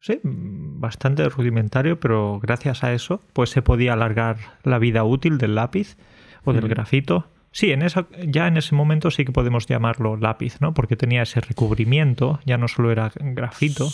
Sí, 0.00 0.20
bastante 0.22 1.28
rudimentario, 1.28 1.98
pero 1.98 2.38
gracias 2.40 2.84
a 2.84 2.92
eso 2.92 3.20
pues 3.32 3.50
se 3.50 3.62
podía 3.62 3.94
alargar 3.94 4.36
la 4.62 4.78
vida 4.78 5.02
útil 5.02 5.38
del 5.38 5.56
lápiz 5.56 5.96
o 6.44 6.52
del 6.52 6.66
Mm. 6.66 6.68
grafito. 6.68 7.26
Sí, 7.58 7.72
en 7.72 7.82
eso, 7.82 8.06
ya 8.24 8.46
en 8.46 8.56
ese 8.56 8.76
momento 8.76 9.10
sí 9.10 9.24
que 9.24 9.32
podemos 9.32 9.66
llamarlo 9.66 10.16
lápiz, 10.16 10.60
¿no? 10.60 10.74
Porque 10.74 10.94
tenía 10.94 11.22
ese 11.22 11.40
recubrimiento, 11.40 12.38
ya 12.46 12.56
no 12.56 12.68
solo 12.68 12.92
era 12.92 13.10
grafito. 13.18 13.88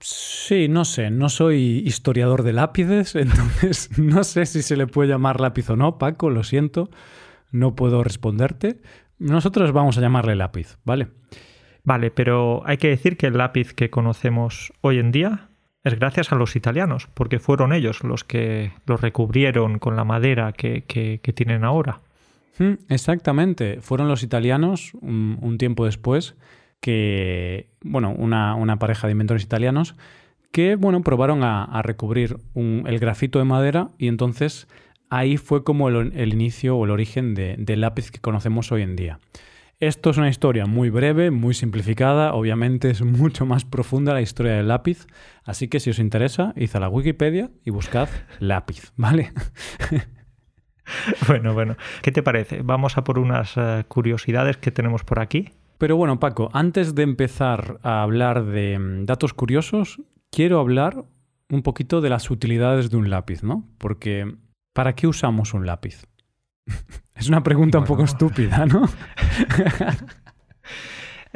Sí, 0.00 0.68
no 0.70 0.86
sé, 0.86 1.10
no 1.10 1.28
soy 1.28 1.82
historiador 1.84 2.42
de 2.42 2.54
lápices, 2.54 3.14
entonces 3.14 3.98
no 3.98 4.24
sé 4.24 4.46
si 4.46 4.62
se 4.62 4.78
le 4.78 4.86
puede 4.86 5.10
llamar 5.10 5.42
lápiz 5.42 5.68
o 5.68 5.76
no, 5.76 5.98
Paco, 5.98 6.30
lo 6.30 6.42
siento, 6.42 6.88
no 7.52 7.74
puedo 7.74 8.02
responderte. 8.02 8.80
Nosotros 9.18 9.72
vamos 9.72 9.98
a 9.98 10.00
llamarle 10.00 10.34
lápiz, 10.34 10.78
¿vale? 10.86 11.08
Vale, 11.84 12.10
pero 12.10 12.62
hay 12.64 12.78
que 12.78 12.88
decir 12.88 13.18
que 13.18 13.26
el 13.26 13.36
lápiz 13.36 13.74
que 13.74 13.90
conocemos 13.90 14.72
hoy 14.80 15.00
en 15.00 15.12
día 15.12 15.50
es 15.84 15.98
gracias 15.98 16.32
a 16.32 16.36
los 16.36 16.56
italianos, 16.56 17.08
porque 17.12 17.40
fueron 17.40 17.74
ellos 17.74 18.02
los 18.04 18.24
que 18.24 18.72
lo 18.86 18.96
recubrieron 18.96 19.78
con 19.80 19.96
la 19.96 20.04
madera 20.04 20.52
que, 20.54 20.84
que- 20.84 21.20
que 21.22 21.32
tienen 21.34 21.62
ahora. 21.62 22.00
Mm, 22.58 22.74
Exactamente, 22.88 23.80
fueron 23.80 24.08
los 24.08 24.22
italianos 24.22 24.92
un, 25.00 25.38
un 25.40 25.58
tiempo 25.58 25.84
después 25.84 26.36
que, 26.80 27.68
bueno, 27.82 28.14
una, 28.16 28.54
pareja 28.78 29.06
de 29.06 29.12
inventores 29.12 29.42
italianos 29.42 29.96
que, 30.52 30.76
bueno, 30.76 31.02
probaron 31.02 31.42
a, 31.42 31.82
recubrir 31.82 32.36
un- 32.54 32.84
el 32.86 32.98
grafito 32.98 33.38
de 33.38 33.44
madera 33.44 33.90
y 33.98 34.08
entonces 34.08 34.68
ahí 35.10 35.36
fue 35.36 35.64
como 35.64 35.88
el, 35.88 36.12
el 36.16 36.32
inicio 36.32 36.76
o 36.76 36.84
el 36.84 36.90
origen 36.90 37.34
de- 37.34 37.56
del 37.58 37.80
lápiz 37.82 38.10
que 38.10 38.20
conocemos 38.20 38.72
hoy 38.72 38.82
en 38.82 38.96
día. 38.96 39.18
Esto 39.78 40.08
es 40.08 40.16
una 40.16 40.30
historia 40.30 40.64
muy 40.64 40.88
breve, 40.88 41.30
muy 41.30 41.52
simplificada, 41.52 42.32
obviamente 42.32 42.88
es 42.90 43.02
mucho 43.04 43.44
más 43.44 43.64
profunda 43.66 44.14
la 44.14 44.22
historia 44.22 44.52
del 44.54 44.68
lápiz, 44.68 45.06
así 45.44 45.68
que 45.68 45.80
si 45.80 45.90
os 45.90 45.98
interesa, 45.98 46.54
id 46.56 46.70
a 46.74 46.80
la 46.80 46.88
Wikipedia 46.88 47.50
y 47.64 47.70
buscad 47.70 48.08
lápiz, 48.40 48.92
¿vale? 48.96 49.32
Bueno, 51.26 51.54
bueno, 51.54 51.76
¿qué 52.02 52.12
te 52.12 52.22
parece? 52.22 52.62
Vamos 52.62 52.96
a 52.96 53.04
por 53.04 53.18
unas 53.18 53.56
eh, 53.56 53.84
curiosidades 53.88 54.56
que 54.56 54.70
tenemos 54.70 55.04
por 55.04 55.20
aquí. 55.20 55.50
Pero 55.78 55.96
bueno, 55.96 56.18
Paco, 56.18 56.50
antes 56.52 56.94
de 56.94 57.02
empezar 57.02 57.78
a 57.82 58.02
hablar 58.02 58.44
de 58.44 58.78
mm, 58.78 59.04
datos 59.04 59.34
curiosos, 59.34 60.00
quiero 60.30 60.58
hablar 60.58 61.04
un 61.50 61.62
poquito 61.62 62.00
de 62.00 62.10
las 62.10 62.30
utilidades 62.30 62.90
de 62.90 62.96
un 62.96 63.10
lápiz, 63.10 63.42
¿no? 63.42 63.68
Porque, 63.78 64.34
¿para 64.72 64.94
qué 64.94 65.06
usamos 65.06 65.54
un 65.54 65.66
lápiz? 65.66 66.06
es 67.14 67.28
una 67.28 67.42
pregunta 67.42 67.78
un 67.78 67.84
poco 67.84 68.04
estúpida, 68.04 68.66
¿no? 68.66 68.88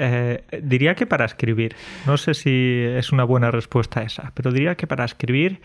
Eh, 0.02 0.45
diría 0.62 0.95
que 0.95 1.04
para 1.04 1.26
escribir. 1.26 1.76
No 2.07 2.16
sé 2.16 2.33
si 2.33 2.49
es 2.49 3.12
una 3.12 3.25
buena 3.25 3.50
respuesta 3.50 4.02
esa, 4.02 4.33
pero 4.35 4.50
diría 4.50 4.75
que 4.75 4.87
para 4.87 5.04
escribir 5.04 5.61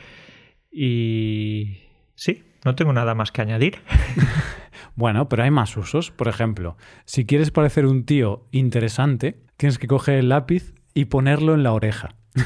y... 0.70 1.78
Sí, 2.16 2.44
no 2.66 2.76
tengo 2.76 2.92
nada 2.92 3.16
más 3.16 3.32
que 3.32 3.42
añadir. 3.42 3.80
Bueno, 4.98 5.28
pero 5.28 5.44
hay 5.44 5.52
más 5.52 5.76
usos. 5.76 6.12
Por 6.12 6.30
ejemplo, 6.30 6.78
si 7.04 7.26
quieres 7.26 7.52
parecer 7.52 7.86
un 7.86 8.06
tío 8.06 8.46
interesante, 8.52 9.42
tienes 9.58 9.78
que 9.78 9.88
coger 9.88 10.16
el 10.20 10.30
lápiz 10.30 10.74
y 10.94 11.06
ponerlo 11.06 11.54
en 11.54 11.64
la 11.64 11.74
oreja. 11.74 12.16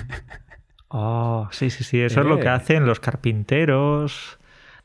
Oh, 0.91 1.47
sí, 1.51 1.69
sí, 1.69 1.83
sí, 1.83 2.01
eso 2.01 2.21
es 2.21 2.25
lo 2.25 2.37
Eh. 2.37 2.41
que 2.41 2.47
hacen 2.49 2.87
los 2.87 2.99
carpinteros, 2.99 4.39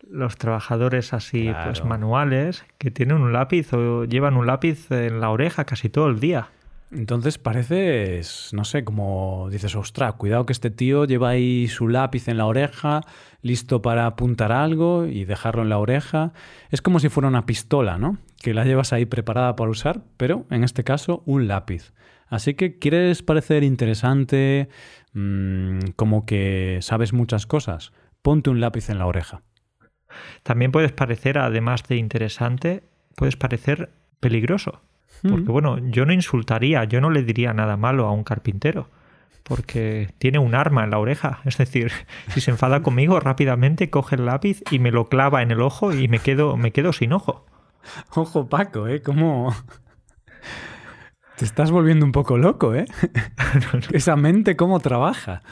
los 0.07 0.37
trabajadores 0.37 1.15
así 1.15 1.51
pues 1.65 1.83
manuales 1.83 2.67
que 2.77 2.91
tienen 2.91 3.23
un 3.23 3.33
lápiz 3.33 3.73
o 3.73 4.05
llevan 4.05 4.37
un 4.37 4.47
lápiz 4.47 4.91
en 4.91 5.21
la 5.21 5.31
oreja 5.31 5.65
casi 5.65 5.89
todo 5.89 6.09
el 6.09 6.21
día. 6.21 6.49
Entonces 6.91 7.39
pareces, 7.39 8.51
no 8.53 8.65
sé, 8.65 8.85
como 8.85 9.49
dices, 9.51 9.75
ostras, 9.75 10.15
cuidado 10.15 10.47
que 10.47 10.53
este 10.53 10.71
tío 10.71 11.07
lleva 11.07 11.31
ahí 11.31 11.67
su 11.67 11.89
lápiz 11.89 12.29
en 12.29 12.39
la 12.39 12.47
oreja, 12.47 13.01
listo 13.43 13.83
para 13.83 14.07
apuntar 14.07 14.53
algo 14.53 15.07
y 15.07 15.25
dejarlo 15.25 15.63
en 15.63 15.71
la 15.71 15.79
oreja. 15.79 16.33
Es 16.71 16.83
como 16.83 17.01
si 17.01 17.09
fuera 17.09 17.29
una 17.29 17.47
pistola, 17.47 17.99
¿no? 17.99 18.19
Que 18.41 18.55
la 18.55 18.65
llevas 18.65 18.93
ahí 18.93 19.07
preparada 19.07 19.57
para 19.57 19.71
usar, 19.71 20.03
pero 20.17 20.47
en 20.51 20.63
este 20.63 20.85
caso 20.85 21.23
un 21.27 21.49
lápiz. 21.49 21.93
Así 22.29 22.55
que 22.55 22.79
quieres 22.79 23.23
parecer 23.23 23.65
interesante, 23.65 24.69
mm, 25.13 25.79
como 25.97 26.27
que 26.27 26.79
sabes 26.81 27.13
muchas 27.13 27.47
cosas, 27.47 27.93
ponte 28.23 28.51
un 28.51 28.61
lápiz 28.61 28.89
en 28.89 28.99
la 28.99 29.07
oreja. 29.07 29.43
También 30.43 30.73
puedes 30.73 30.93
parecer, 30.93 31.39
además 31.39 31.83
de 31.89 31.97
interesante, 31.97 32.85
puedes 33.17 33.37
parecer 33.37 33.91
peligroso. 34.21 34.81
Porque 35.29 35.51
bueno, 35.51 35.79
yo 35.79 36.05
no 36.05 36.13
insultaría, 36.13 36.85
yo 36.85 37.01
no 37.01 37.11
le 37.11 37.23
diría 37.23 37.55
nada 37.55 37.79
malo 37.79 38.07
a 38.07 38.13
un 38.13 38.25
carpintero, 38.25 38.91
porque 39.43 40.13
tiene 40.19 40.39
un 40.39 40.55
arma 40.55 40.85
en 40.85 40.91
la 40.91 40.99
oreja. 40.99 41.41
Es 41.45 41.57
decir, 41.57 41.93
si 42.29 42.41
se 42.41 42.51
enfada 42.51 42.83
conmigo, 42.83 43.19
rápidamente 43.21 43.89
coge 43.91 44.17
el 44.17 44.27
lápiz 44.27 44.63
y 44.71 44.79
me 44.79 44.91
lo 44.91 45.07
clava 45.07 45.43
en 45.43 45.51
el 45.51 45.63
ojo 45.63 45.95
y 45.95 46.09
me 46.09 46.19
quedo, 46.19 46.57
me 46.57 46.73
quedo 46.73 46.93
sin 46.93 47.13
ojo. 47.13 47.47
Ojo, 48.15 48.49
Paco, 48.49 48.89
¿eh? 48.89 49.03
¿Cómo...? 49.03 49.55
Te 51.37 51.45
estás 51.45 51.73
volviendo 51.73 52.07
un 52.07 52.13
poco 52.13 52.39
loco, 52.39 52.75
¿eh? 52.75 52.87
Esa 53.93 54.15
mente, 54.15 54.57
¿cómo 54.57 54.79
trabaja? 54.79 55.43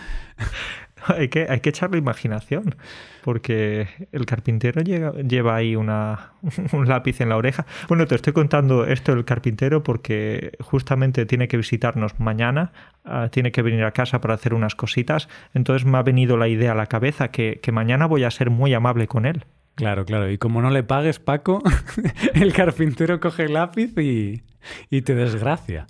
hay, 1.16 1.28
que, 1.28 1.46
hay 1.48 1.60
que 1.60 1.70
echarle 1.70 1.98
imaginación, 1.98 2.74
porque 3.22 3.88
el 4.12 4.26
carpintero 4.26 4.82
lleva 4.82 5.56
ahí 5.56 5.76
una, 5.76 6.32
un 6.72 6.88
lápiz 6.88 7.20
en 7.20 7.28
la 7.28 7.36
oreja. 7.36 7.66
Bueno, 7.88 8.06
te 8.06 8.14
estoy 8.14 8.32
contando 8.32 8.84
esto 8.84 9.14
del 9.14 9.24
carpintero 9.24 9.82
porque 9.82 10.52
justamente 10.60 11.26
tiene 11.26 11.48
que 11.48 11.56
visitarnos 11.56 12.18
mañana, 12.20 12.72
ah, 13.04 13.28
tiene 13.30 13.52
que 13.52 13.62
venir 13.62 13.84
a 13.84 13.92
casa 13.92 14.20
para 14.20 14.34
hacer 14.34 14.54
unas 14.54 14.74
cositas, 14.74 15.28
entonces 15.54 15.86
me 15.86 15.98
ha 15.98 16.02
venido 16.02 16.36
la 16.36 16.48
idea 16.48 16.72
a 16.72 16.76
la 16.76 16.86
cabeza 16.86 17.28
que, 17.28 17.60
que 17.62 17.72
mañana 17.72 18.06
voy 18.06 18.24
a 18.24 18.30
ser 18.30 18.50
muy 18.50 18.74
amable 18.74 19.06
con 19.06 19.26
él. 19.26 19.44
Claro, 19.74 20.04
claro. 20.04 20.30
Y 20.30 20.38
como 20.38 20.60
no 20.60 20.70
le 20.70 20.82
pagues, 20.82 21.18
Paco, 21.18 21.62
el 22.34 22.52
carpintero 22.52 23.20
coge 23.20 23.44
el 23.44 23.54
lápiz 23.54 23.96
y, 23.98 24.42
y 24.90 25.02
te 25.02 25.14
desgracia. 25.14 25.86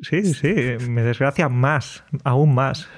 Sí, 0.00 0.34
sí, 0.34 0.54
me 0.88 1.02
desgracia 1.02 1.48
más, 1.48 2.04
aún 2.24 2.54
más. 2.54 2.88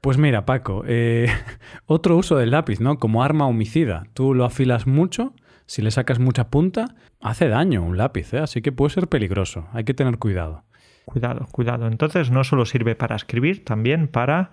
Pues 0.00 0.16
mira, 0.16 0.46
Paco, 0.46 0.84
eh, 0.86 1.26
otro 1.86 2.16
uso 2.16 2.36
del 2.36 2.52
lápiz, 2.52 2.80
¿no? 2.80 2.98
Como 2.98 3.22
arma 3.22 3.46
homicida. 3.46 4.04
Tú 4.14 4.34
lo 4.34 4.44
afilas 4.44 4.86
mucho, 4.86 5.34
si 5.66 5.82
le 5.82 5.90
sacas 5.90 6.18
mucha 6.18 6.48
punta, 6.48 6.94
hace 7.20 7.48
daño 7.48 7.82
un 7.82 7.98
lápiz, 7.98 8.32
¿eh? 8.32 8.38
así 8.38 8.62
que 8.62 8.72
puede 8.72 8.90
ser 8.94 9.08
peligroso. 9.08 9.68
Hay 9.72 9.84
que 9.84 9.94
tener 9.94 10.18
cuidado. 10.18 10.64
Cuidado, 11.04 11.46
cuidado. 11.52 11.86
Entonces 11.86 12.30
no 12.30 12.44
solo 12.44 12.64
sirve 12.64 12.94
para 12.94 13.16
escribir, 13.16 13.64
también 13.64 14.08
para 14.08 14.52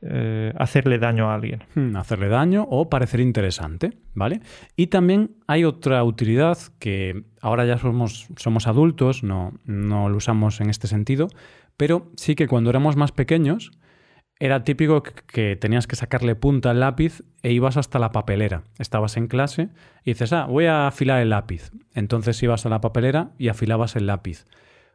eh, 0.00 0.52
hacerle 0.56 0.98
daño 0.98 1.30
a 1.30 1.34
alguien. 1.34 1.64
Hmm, 1.74 1.96
hacerle 1.96 2.28
daño 2.28 2.66
o 2.70 2.88
parecer 2.88 3.20
interesante, 3.20 3.98
¿vale? 4.14 4.40
Y 4.74 4.86
también 4.86 5.32
hay 5.46 5.64
otra 5.64 6.02
utilidad 6.04 6.56
que 6.78 7.24
ahora 7.42 7.66
ya 7.66 7.78
somos, 7.78 8.28
somos 8.36 8.66
adultos, 8.66 9.22
no, 9.22 9.52
no 9.64 10.08
lo 10.08 10.16
usamos 10.16 10.60
en 10.60 10.70
este 10.70 10.86
sentido, 10.86 11.28
pero 11.76 12.10
sí 12.16 12.36
que 12.36 12.46
cuando 12.48 12.70
éramos 12.70 12.96
más 12.96 13.12
pequeños 13.12 13.72
era 14.40 14.62
típico 14.64 15.02
que 15.02 15.56
tenías 15.56 15.86
que 15.86 15.96
sacarle 15.96 16.36
punta 16.36 16.70
al 16.70 16.80
lápiz 16.80 17.22
e 17.42 17.52
ibas 17.52 17.76
hasta 17.76 17.98
la 17.98 18.12
papelera. 18.12 18.62
Estabas 18.78 19.16
en 19.16 19.26
clase 19.26 19.68
y 20.04 20.12
dices, 20.12 20.32
ah, 20.32 20.46
voy 20.46 20.66
a 20.66 20.86
afilar 20.86 21.20
el 21.20 21.30
lápiz. 21.30 21.72
Entonces 21.94 22.42
ibas 22.42 22.64
a 22.64 22.68
la 22.68 22.80
papelera 22.80 23.32
y 23.38 23.48
afilabas 23.48 23.96
el 23.96 24.06
lápiz. 24.06 24.46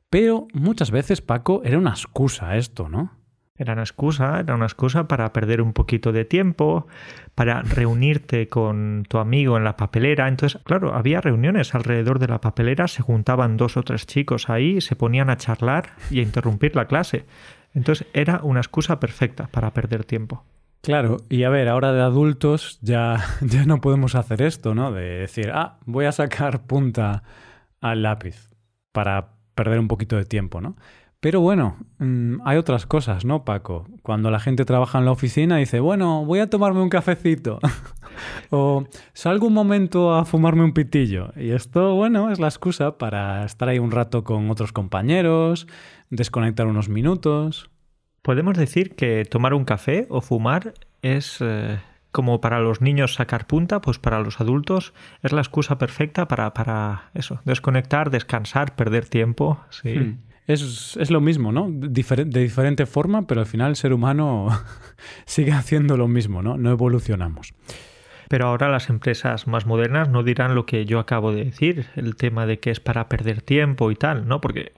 Pero 0.10 0.48
muchas 0.54 0.92
veces, 0.92 1.22
Paco, 1.22 1.62
era 1.66 1.78
una 1.78 1.90
excusa 1.90 2.56
esto, 2.56 2.88
¿no? 2.88 3.12
Era 3.56 3.74
una 3.74 3.84
excusa, 3.84 4.40
era 4.40 4.56
una 4.56 4.66
excusa 4.66 5.08
para 5.08 5.32
perder 5.32 5.62
un 5.62 5.74
poquito 5.74 6.12
de 6.12 6.26
tiempo, 6.26 6.88
para 7.36 7.62
reunirte 7.62 8.48
con 8.48 9.06
tu 9.08 9.20
amigo 9.20 9.58
en 9.58 9.64
la 9.64 9.78
papelera. 9.78 10.28
Entonces, 10.28 10.60
claro, 10.64 10.96
había 10.96 11.22
reuniones 11.22 11.76
alrededor 11.76 12.18
de 12.18 12.28
la 12.28 12.42
papelera, 12.42 12.88
se 12.88 13.04
juntaban 13.04 13.58
dos 13.58 13.78
o 13.78 13.84
tres 13.84 14.08
chicos 14.08 14.50
ahí, 14.50 14.82
se 14.82 14.96
ponían 14.96 15.30
a 15.30 15.38
charlar 15.38 15.92
y 16.10 16.20
a 16.20 16.24
interrumpir 16.24 16.76
la 16.76 16.88
clase. 16.88 17.26
Entonces 17.74 18.08
era 18.14 18.42
una 18.44 18.60
excusa 18.60 19.00
perfecta 19.00 19.48
para 19.48 19.74
perder 19.74 20.06
tiempo. 20.06 20.44
Claro, 20.82 21.18
y 21.30 21.44
a 21.44 21.50
ver, 21.50 21.70
ahora 21.70 21.94
de 21.94 22.02
adultos 22.02 22.80
ya, 22.82 23.24
ya 23.42 23.66
no 23.66 23.80
podemos 23.80 24.16
hacer 24.16 24.42
esto, 24.42 24.76
¿no? 24.76 24.92
De 24.92 25.20
decir, 25.20 25.52
ah, 25.54 25.80
voy 25.86 26.06
a 26.06 26.12
sacar 26.12 26.66
punta 26.66 27.24
al 27.80 28.04
lápiz 28.04 28.50
para 28.92 29.34
perder 29.56 29.80
un 29.80 29.88
poquito 29.88 30.18
de 30.18 30.26
tiempo, 30.26 30.60
¿no? 30.62 30.76
Pero 31.24 31.40
bueno, 31.40 31.78
mm, 32.00 32.42
hay 32.44 32.58
otras 32.58 32.86
cosas, 32.86 33.24
¿no, 33.24 33.46
Paco? 33.46 33.88
Cuando 34.02 34.30
la 34.30 34.42
gente 34.42 34.66
trabaja 34.66 35.00
en 35.00 35.06
la 35.06 35.12
oficina 35.12 35.56
dice, 35.56 35.80
bueno, 35.80 36.26
voy 36.26 36.40
a 36.40 36.50
tomarme 36.50 36.82
un 36.82 36.90
cafecito. 36.90 37.60
o 38.50 38.84
salgo 39.14 39.48
un 39.48 39.54
momento 39.54 40.14
a 40.14 40.26
fumarme 40.26 40.66
un 40.66 40.74
pitillo. 40.74 41.32
Y 41.38 41.52
esto, 41.52 41.96
bueno, 41.96 42.30
es 42.30 42.42
la 42.42 42.50
excusa 42.50 42.98
para 42.98 43.46
estar 43.46 43.70
ahí 43.70 43.80
un 43.80 43.92
rato 43.92 44.26
con 44.26 44.52
otros 44.52 44.74
compañeros, 44.74 45.66
desconectar 46.10 46.68
unos 46.68 46.90
minutos. 46.90 47.70
Podemos 48.22 48.58
decir 48.58 48.94
que 48.94 49.24
tomar 49.24 49.54
un 49.54 49.64
café 49.64 50.08
o 50.10 50.20
fumar 50.20 50.74
es 51.02 51.38
eh, 51.40 51.80
como 52.12 52.42
para 52.42 52.60
los 52.60 52.82
niños 52.82 53.14
sacar 53.14 53.48
punta, 53.48 53.80
pues 53.80 53.98
para 53.98 54.20
los 54.20 54.42
adultos 54.42 54.94
es 55.22 55.32
la 55.32 55.40
excusa 55.40 55.78
perfecta 55.78 56.28
para, 56.28 56.54
para 56.54 57.12
eso, 57.14 57.40
desconectar, 57.46 58.10
descansar, 58.10 58.76
perder 58.76 59.08
tiempo. 59.08 59.62
Sí. 59.70 59.98
Hmm. 59.98 60.33
Es, 60.48 60.98
es, 60.98 61.10
lo 61.10 61.22
mismo, 61.22 61.52
¿no? 61.52 61.68
de 61.70 62.42
diferente 62.42 62.86
forma, 62.86 63.28
pero 63.28 63.42
al 63.42 63.48
final 63.48 63.70
el 63.70 63.76
ser 63.76 63.94
humano 63.94 64.50
sigue 65.26 65.54
haciendo 65.54 65.96
lo 65.96 66.08
mismo, 66.08 66.42
¿no? 66.42 66.58
No 66.58 66.70
evolucionamos. 66.70 67.54
Pero 68.28 68.48
ahora 68.48 68.70
las 68.70 68.90
empresas 68.90 69.48
más 69.48 69.66
modernas 69.66 70.10
no 70.10 70.24
dirán 70.24 70.56
lo 70.56 70.66
que 70.66 70.86
yo 70.86 71.00
acabo 71.00 71.32
de 71.32 71.46
decir, 71.46 71.88
el 71.96 72.16
tema 72.16 72.46
de 72.46 72.60
que 72.60 72.72
es 72.72 72.80
para 72.80 73.08
perder 73.08 73.42
tiempo 73.42 73.92
y 73.92 73.96
tal, 73.96 74.28
¿no? 74.28 74.42
Porque 74.42 74.74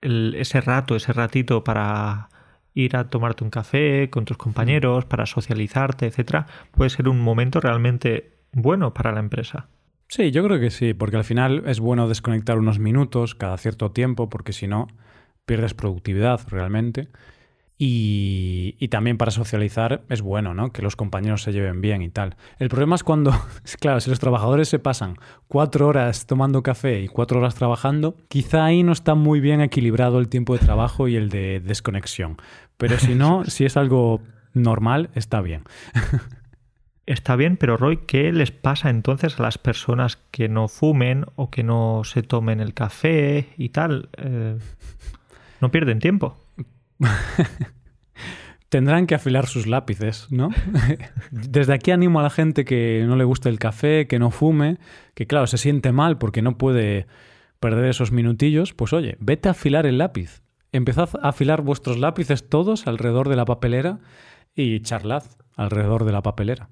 ese 0.00 0.60
rato, 0.60 0.96
ese 0.96 1.12
ratito 1.12 1.64
para 1.64 2.28
ir 2.74 2.96
a 2.96 3.10
tomarte 3.10 3.44
un 3.44 3.50
café 3.50 4.08
con 4.10 4.24
tus 4.24 4.36
compañeros, 4.36 5.04
para 5.04 5.26
socializarte, 5.26 6.06
etcétera, 6.06 6.46
puede 6.72 6.90
ser 6.90 7.08
un 7.08 7.20
momento 7.20 7.60
realmente 7.60 8.38
bueno 8.52 8.94
para 8.94 9.12
la 9.12 9.20
empresa. 9.20 9.68
Sí, 10.14 10.30
yo 10.30 10.44
creo 10.44 10.60
que 10.60 10.70
sí, 10.70 10.92
porque 10.92 11.16
al 11.16 11.24
final 11.24 11.62
es 11.64 11.80
bueno 11.80 12.06
desconectar 12.06 12.58
unos 12.58 12.78
minutos 12.78 13.34
cada 13.34 13.56
cierto 13.56 13.92
tiempo, 13.92 14.28
porque 14.28 14.52
si 14.52 14.66
no, 14.66 14.88
pierdes 15.46 15.72
productividad 15.72 16.38
realmente. 16.48 17.08
Y, 17.78 18.76
también 18.90 19.16
para 19.16 19.30
socializar 19.30 20.02
es 20.10 20.20
bueno, 20.20 20.52
¿no? 20.52 20.70
Que 20.70 20.82
los 20.82 20.96
compañeros 20.96 21.40
se 21.42 21.52
lleven 21.54 21.80
bien 21.80 22.02
y 22.02 22.10
tal. 22.10 22.36
El 22.58 22.68
problema 22.68 22.94
es 22.94 23.04
cuando, 23.04 23.32
claro, 23.80 24.00
si 24.00 24.10
los 24.10 24.20
trabajadores 24.20 24.68
se 24.68 24.78
pasan 24.78 25.16
cuatro 25.48 25.88
horas 25.88 26.26
tomando 26.26 26.62
café 26.62 27.00
y 27.00 27.08
cuatro 27.08 27.38
horas 27.38 27.54
trabajando, 27.54 28.14
quizá 28.28 28.66
ahí 28.66 28.82
no 28.82 28.92
está 28.92 29.14
muy 29.14 29.40
bien 29.40 29.62
equilibrado 29.62 30.18
el 30.18 30.28
tiempo 30.28 30.52
de 30.52 30.58
trabajo 30.58 31.08
y 31.08 31.16
el 31.16 31.30
de 31.30 31.60
desconexión. 31.60 32.36
Pero 32.76 32.98
si 32.98 33.14
no, 33.14 33.44
si 33.46 33.64
es 33.64 33.78
algo 33.78 34.20
normal, 34.52 35.08
está 35.14 35.40
bien. 35.40 35.62
Está 37.04 37.34
bien, 37.34 37.56
pero 37.56 37.76
Roy, 37.76 37.98
¿qué 38.06 38.32
les 38.32 38.52
pasa 38.52 38.88
entonces 38.88 39.38
a 39.38 39.42
las 39.42 39.58
personas 39.58 40.18
que 40.30 40.48
no 40.48 40.68
fumen 40.68 41.26
o 41.34 41.50
que 41.50 41.64
no 41.64 42.02
se 42.04 42.22
tomen 42.22 42.60
el 42.60 42.74
café 42.74 43.48
y 43.56 43.70
tal? 43.70 44.08
Eh, 44.18 44.56
no 45.60 45.70
pierden 45.70 45.98
tiempo. 45.98 46.36
Tendrán 48.68 49.06
que 49.06 49.16
afilar 49.16 49.46
sus 49.46 49.66
lápices, 49.66 50.28
¿no? 50.30 50.50
Desde 51.30 51.74
aquí 51.74 51.90
animo 51.90 52.20
a 52.20 52.22
la 52.22 52.30
gente 52.30 52.64
que 52.64 53.04
no 53.06 53.16
le 53.16 53.24
guste 53.24 53.48
el 53.48 53.58
café, 53.58 54.06
que 54.06 54.20
no 54.20 54.30
fume, 54.30 54.78
que 55.14 55.26
claro, 55.26 55.46
se 55.46 55.58
siente 55.58 55.92
mal 55.92 56.18
porque 56.18 56.40
no 56.40 56.56
puede 56.56 57.06
perder 57.58 57.86
esos 57.86 58.12
minutillos, 58.12 58.74
pues 58.74 58.92
oye, 58.92 59.16
vete 59.20 59.48
a 59.48 59.52
afilar 59.52 59.86
el 59.86 59.98
lápiz. 59.98 60.42
Empezad 60.70 61.10
a 61.20 61.28
afilar 61.28 61.62
vuestros 61.62 61.98
lápices 61.98 62.48
todos 62.48 62.86
alrededor 62.86 63.28
de 63.28 63.36
la 63.36 63.44
papelera 63.44 63.98
y 64.54 64.80
charlad 64.80 65.24
alrededor 65.56 66.04
de 66.04 66.12
la 66.12 66.22
papelera. 66.22 66.70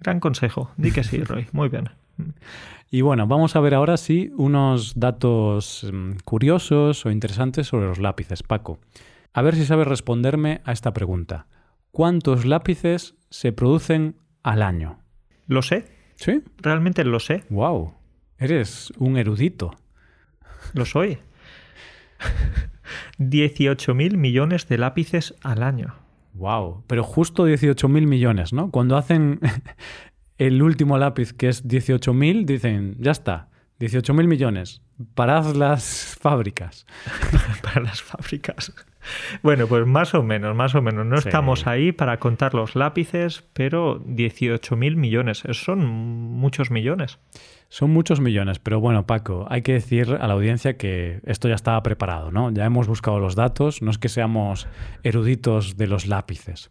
Gran 0.00 0.20
consejo. 0.20 0.70
Di 0.76 0.92
que 0.92 1.04
sí, 1.04 1.22
Roy. 1.22 1.46
Muy 1.52 1.68
bien. 1.68 1.90
Y 2.90 3.02
bueno, 3.02 3.26
vamos 3.26 3.54
a 3.54 3.60
ver 3.60 3.74
ahora 3.74 3.96
sí 3.96 4.32
unos 4.36 4.98
datos 4.98 5.86
mm, 5.92 6.12
curiosos 6.24 7.06
o 7.06 7.10
interesantes 7.10 7.68
sobre 7.68 7.86
los 7.86 7.98
lápices, 7.98 8.42
Paco. 8.42 8.78
A 9.32 9.42
ver 9.42 9.54
si 9.54 9.64
sabes 9.64 9.86
responderme 9.86 10.60
a 10.64 10.72
esta 10.72 10.92
pregunta. 10.92 11.46
¿Cuántos 11.92 12.44
lápices 12.44 13.14
se 13.30 13.52
producen 13.52 14.16
al 14.42 14.62
año? 14.62 14.98
Lo 15.46 15.62
sé. 15.62 15.86
¿Sí? 16.16 16.42
Realmente 16.58 17.04
lo 17.04 17.20
sé. 17.20 17.44
Wow. 17.48 17.94
Eres 18.38 18.92
un 18.98 19.16
erudito. 19.16 19.76
Lo 20.74 20.84
soy. 20.84 21.18
18.000 23.18 24.16
millones 24.16 24.68
de 24.68 24.78
lápices 24.78 25.34
al 25.42 25.62
año. 25.62 25.94
Wow, 26.32 26.84
pero 26.86 27.02
justo 27.02 27.48
18.000 27.48 28.06
millones, 28.06 28.52
¿no? 28.52 28.70
Cuando 28.70 28.96
hacen 28.96 29.40
el 30.38 30.62
último 30.62 30.98
lápiz, 30.98 31.32
que 31.32 31.48
es 31.48 31.66
18.000, 31.66 32.44
dicen, 32.44 32.96
ya 32.98 33.10
está, 33.10 33.48
18.000 33.80 34.26
millones, 34.26 34.82
parad 35.14 35.54
las 35.54 36.16
fábricas. 36.20 36.86
para 37.62 37.82
las 37.82 38.02
fábricas. 38.02 38.72
Bueno, 39.42 39.66
pues 39.66 39.86
más 39.86 40.14
o 40.14 40.22
menos, 40.22 40.54
más 40.54 40.74
o 40.74 40.82
menos. 40.82 41.06
No 41.06 41.16
estamos 41.16 41.66
ahí 41.66 41.92
para 41.92 42.18
contar 42.18 42.54
los 42.54 42.76
lápices, 42.76 43.44
pero 43.52 44.00
18.000 44.04 44.96
millones, 44.96 45.42
son 45.52 45.86
muchos 45.86 46.70
millones. 46.70 47.18
Son 47.68 47.90
muchos 47.92 48.20
millones, 48.20 48.58
pero 48.58 48.80
bueno, 48.80 49.06
Paco, 49.06 49.46
hay 49.48 49.62
que 49.62 49.74
decir 49.74 50.18
a 50.20 50.26
la 50.26 50.34
audiencia 50.34 50.76
que 50.76 51.20
esto 51.24 51.48
ya 51.48 51.54
estaba 51.54 51.80
preparado, 51.84 52.32
¿no? 52.32 52.50
Ya 52.50 52.64
hemos 52.64 52.88
buscado 52.88 53.20
los 53.20 53.36
datos, 53.36 53.80
no 53.80 53.92
es 53.92 53.98
que 53.98 54.08
seamos 54.08 54.66
eruditos 55.04 55.76
de 55.76 55.86
los 55.86 56.06
lápices. 56.06 56.68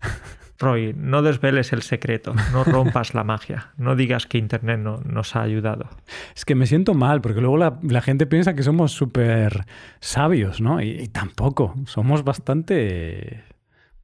Roy, 0.60 0.94
no 0.94 1.22
desveles 1.22 1.72
el 1.72 1.80
secreto, 1.80 2.34
no 2.52 2.64
rompas 2.64 3.14
la 3.14 3.24
magia, 3.24 3.72
no 3.78 3.96
digas 3.96 4.26
que 4.26 4.36
Internet 4.36 4.78
no, 4.78 4.98
nos 5.06 5.34
ha 5.34 5.40
ayudado. 5.40 5.88
Es 6.36 6.44
que 6.44 6.54
me 6.54 6.66
siento 6.66 6.92
mal, 6.92 7.22
porque 7.22 7.40
luego 7.40 7.56
la, 7.56 8.02
gente 8.02 8.26
piensa 8.26 8.54
que 8.54 8.62
somos 8.62 8.92
súper 8.92 9.64
sabios, 10.00 10.60
¿no? 10.60 10.82
Y, 10.82 11.08
tampoco, 11.08 11.74
somos 11.86 12.24
bastante 12.24 13.42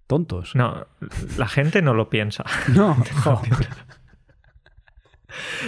tontos. 0.06 0.56
No, 0.56 0.86
la 1.36 1.46
gente 1.46 1.82
no 1.82 1.92
lo 1.92 2.08
piensa. 2.08 2.44
No, 2.74 2.96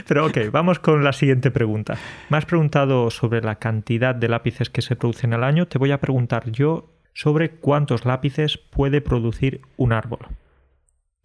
Pero 0.07 0.25
ok, 0.26 0.38
vamos 0.50 0.78
con 0.78 1.04
la 1.04 1.12
siguiente 1.12 1.50
pregunta. 1.50 1.99
Me 2.30 2.38
has 2.38 2.47
preguntado 2.47 3.11
sobre 3.11 3.42
la 3.42 3.57
cantidad 3.57 4.14
de 4.14 4.28
lápices 4.28 4.71
que 4.71 4.80
se 4.80 4.97
producen 4.97 5.35
al 5.35 5.45
año, 5.45 5.68
te 5.68 5.76
voy 5.76 5.90
a 5.90 6.00
preguntar 6.00 6.50
yo 6.50 6.95
sobre 7.12 7.50
cuántos 7.50 8.07
lápices 8.07 8.57
puede 8.57 9.02
producir 9.02 9.61
un 9.76 9.92
árbol. 9.92 10.21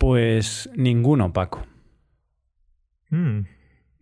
Pues 0.03 0.69
ninguno, 0.75 1.31
Paco. 1.31 1.61
Mm. 3.09 3.45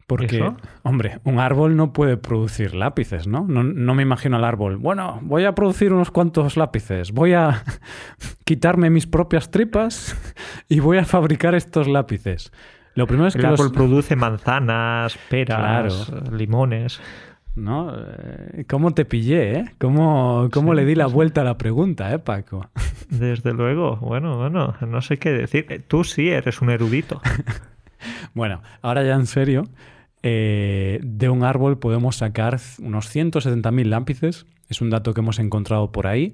Porque, 0.08 0.52
hombre, 0.82 1.20
un 1.26 1.40
árbol 1.40 1.76
no 1.76 1.94
puede 1.94 2.18
producir 2.18 2.74
lápices, 2.74 3.28
¿no? 3.28 3.46
¿no? 3.48 3.64
¿no? 3.64 3.94
me 3.94 4.02
imagino 4.02 4.38
al 4.38 4.44
árbol. 4.44 4.78
Bueno, 4.78 5.20
voy 5.22 5.46
a 5.46 5.54
producir 5.54 5.94
unos 5.94 6.10
cuantos 6.10 6.58
lápices. 6.58 7.12
Voy 7.12 7.34
a 7.34 7.64
quitarme 8.46 8.90
mis 8.90 9.06
propias 9.06 9.52
tripas 9.52 10.18
y 10.68 10.80
voy 10.80 10.98
a 10.98 11.06
fabricar 11.06 11.54
estos 11.54 11.88
lápices. 11.88 12.52
Lo 12.96 13.06
primero 13.06 13.28
es 13.28 13.36
que 13.36 13.42
el 13.42 13.54
árbol 13.54 13.72
produce 13.72 14.16
manzanas, 14.16 15.20
peras, 15.30 16.12
limones. 16.32 17.00
¿No? 17.56 17.94
Eh, 17.96 18.66
¿Cómo 18.68 18.94
te 18.94 19.06
pillé, 19.06 19.60
eh? 19.60 19.66
¿Cómo, 19.80 20.50
cómo 20.52 20.74
le 20.74 20.86
di 20.86 20.96
la 20.96 21.08
vuelta 21.08 21.42
a 21.42 21.44
la 21.44 21.58
pregunta, 21.58 22.14
eh, 22.14 22.20
Paco? 22.20 22.70
Desde 23.10 23.54
luego, 23.54 23.98
bueno, 23.98 24.38
bueno, 24.38 24.76
no 24.82 25.02
sé 25.02 25.18
qué 25.18 25.32
decir. 25.32 25.84
Tú 25.88 26.04
sí 26.04 26.30
eres 26.30 26.62
un 26.62 26.70
erudito. 26.70 27.22
bueno, 28.34 28.62
ahora 28.82 29.04
ya 29.04 29.16
en 29.16 29.28
serio, 29.28 29.64
eh, 30.24 31.00
de 31.04 31.30
un 31.30 31.44
árbol 31.44 31.80
podemos 31.80 32.18
sacar 32.18 32.60
unos 32.80 33.14
170.000 33.14 33.86
lápices, 33.86 34.46
es 34.70 34.82
un 34.82 34.90
dato 34.90 35.14
que 35.14 35.22
hemos 35.22 35.40
encontrado 35.40 35.92
por 35.92 36.08
ahí, 36.08 36.32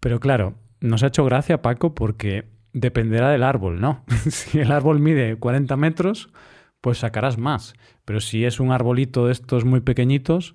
pero 0.00 0.20
claro, 0.20 0.54
nos 0.80 1.02
ha 1.02 1.08
hecho 1.08 1.24
gracia, 1.24 1.62
Paco, 1.62 1.94
porque 1.94 2.44
dependerá 2.72 3.30
del 3.30 3.42
árbol, 3.42 3.80
¿no? 3.80 4.04
si 4.30 4.60
el 4.60 4.70
árbol 4.70 5.00
mide 5.00 5.36
40 5.36 5.76
metros, 5.76 6.28
pues 6.82 6.98
sacarás 6.98 7.38
más. 7.38 7.72
Pero 8.04 8.20
si 8.20 8.44
es 8.44 8.60
un 8.60 8.70
arbolito 8.70 9.26
de 9.26 9.32
estos 9.32 9.64
muy 9.64 9.80
pequeñitos, 9.80 10.52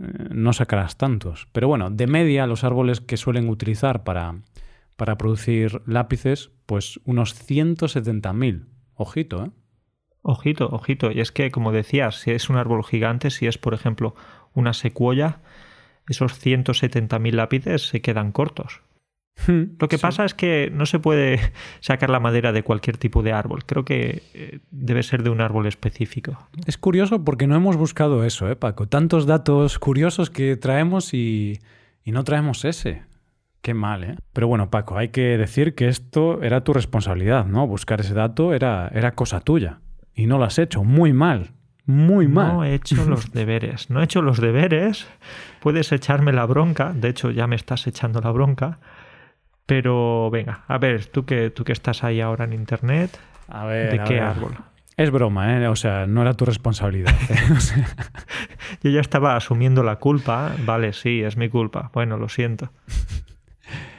eh, 0.00 0.28
no 0.30 0.52
sacarás 0.52 0.96
tantos. 0.96 1.46
Pero 1.52 1.68
bueno, 1.68 1.90
de 1.90 2.08
media 2.08 2.48
los 2.48 2.64
árboles 2.64 3.00
que 3.00 3.16
suelen 3.16 3.48
utilizar 3.48 4.02
para, 4.02 4.40
para 4.96 5.16
producir 5.16 5.82
lápices, 5.86 6.50
pues 6.66 6.98
unos 7.04 7.48
170.000. 7.48 8.66
Ojito, 8.94 9.44
¿eh? 9.44 9.50
Ojito, 10.22 10.68
ojito. 10.70 11.10
Y 11.10 11.20
es 11.20 11.32
que, 11.32 11.50
como 11.50 11.72
decías, 11.72 12.20
si 12.20 12.30
es 12.30 12.48
un 12.48 12.56
árbol 12.56 12.84
gigante, 12.84 13.30
si 13.30 13.46
es, 13.46 13.58
por 13.58 13.74
ejemplo, 13.74 14.14
una 14.54 14.72
secuoya, 14.72 15.40
esos 16.08 16.40
170.000 16.44 17.32
lápices 17.32 17.88
se 17.88 18.00
quedan 18.00 18.32
cortos. 18.32 18.82
Hmm, 19.46 19.76
Lo 19.78 19.88
que 19.88 19.98
pasa 19.98 20.24
es 20.24 20.34
que 20.34 20.70
no 20.72 20.86
se 20.86 20.98
puede 20.98 21.40
sacar 21.80 22.10
la 22.10 22.20
madera 22.20 22.52
de 22.52 22.62
cualquier 22.62 22.96
tipo 22.96 23.22
de 23.22 23.32
árbol. 23.32 23.64
Creo 23.64 23.84
que 23.84 24.22
eh, 24.34 24.60
debe 24.70 25.02
ser 25.02 25.22
de 25.22 25.30
un 25.30 25.40
árbol 25.40 25.66
específico. 25.66 26.38
Es 26.66 26.78
curioso 26.78 27.24
porque 27.24 27.46
no 27.46 27.56
hemos 27.56 27.76
buscado 27.76 28.24
eso, 28.24 28.50
¿eh, 28.50 28.56
Paco? 28.56 28.86
Tantos 28.88 29.26
datos 29.26 29.78
curiosos 29.78 30.30
que 30.30 30.56
traemos 30.56 31.14
y, 31.14 31.58
y 32.04 32.12
no 32.12 32.24
traemos 32.24 32.64
ese. 32.64 33.02
Qué 33.62 33.74
mal, 33.74 34.04
¿eh? 34.04 34.16
Pero 34.32 34.48
bueno, 34.48 34.70
Paco, 34.70 34.98
hay 34.98 35.08
que 35.08 35.38
decir 35.38 35.74
que 35.74 35.88
esto 35.88 36.42
era 36.42 36.64
tu 36.64 36.72
responsabilidad, 36.72 37.46
¿no? 37.46 37.66
Buscar 37.66 38.00
ese 38.00 38.12
dato 38.14 38.54
era, 38.54 38.88
era 38.92 39.12
cosa 39.12 39.40
tuya. 39.40 39.80
Y 40.14 40.26
no 40.26 40.38
lo 40.38 40.44
has 40.44 40.58
hecho. 40.58 40.84
Muy 40.84 41.12
mal. 41.12 41.52
Muy 41.86 42.28
mal. 42.28 42.52
No 42.54 42.64
he 42.64 42.74
hecho 42.74 43.04
los 43.08 43.32
deberes. 43.32 43.88
No 43.88 44.00
he 44.00 44.04
hecho 44.04 44.20
los 44.20 44.40
deberes. 44.40 45.06
Puedes 45.60 45.90
echarme 45.92 46.32
la 46.32 46.44
bronca. 46.44 46.92
De 46.92 47.08
hecho, 47.08 47.30
ya 47.30 47.46
me 47.46 47.56
estás 47.56 47.86
echando 47.86 48.20
la 48.20 48.30
bronca. 48.32 48.78
Pero 49.66 50.30
venga, 50.30 50.64
a 50.66 50.78
ver, 50.78 51.06
tú 51.06 51.24
que, 51.24 51.50
tú 51.50 51.64
que 51.64 51.72
estás 51.72 52.04
ahí 52.04 52.20
ahora 52.20 52.44
en 52.44 52.52
internet, 52.52 53.18
a 53.48 53.64
ver, 53.64 53.92
¿de 53.92 54.04
qué 54.04 54.20
árbol? 54.20 54.56
Es 54.96 55.10
broma, 55.10 55.56
¿eh? 55.56 55.68
O 55.68 55.76
sea, 55.76 56.06
no 56.06 56.22
era 56.22 56.34
tu 56.34 56.44
responsabilidad. 56.44 57.14
¿eh? 57.30 57.84
Yo 58.82 58.90
ya 58.90 59.00
estaba 59.00 59.36
asumiendo 59.36 59.82
la 59.82 59.96
culpa. 59.96 60.54
Vale, 60.64 60.92
sí, 60.92 61.22
es 61.22 61.36
mi 61.36 61.48
culpa. 61.48 61.90
Bueno, 61.94 62.18
lo 62.18 62.28
siento. 62.28 62.70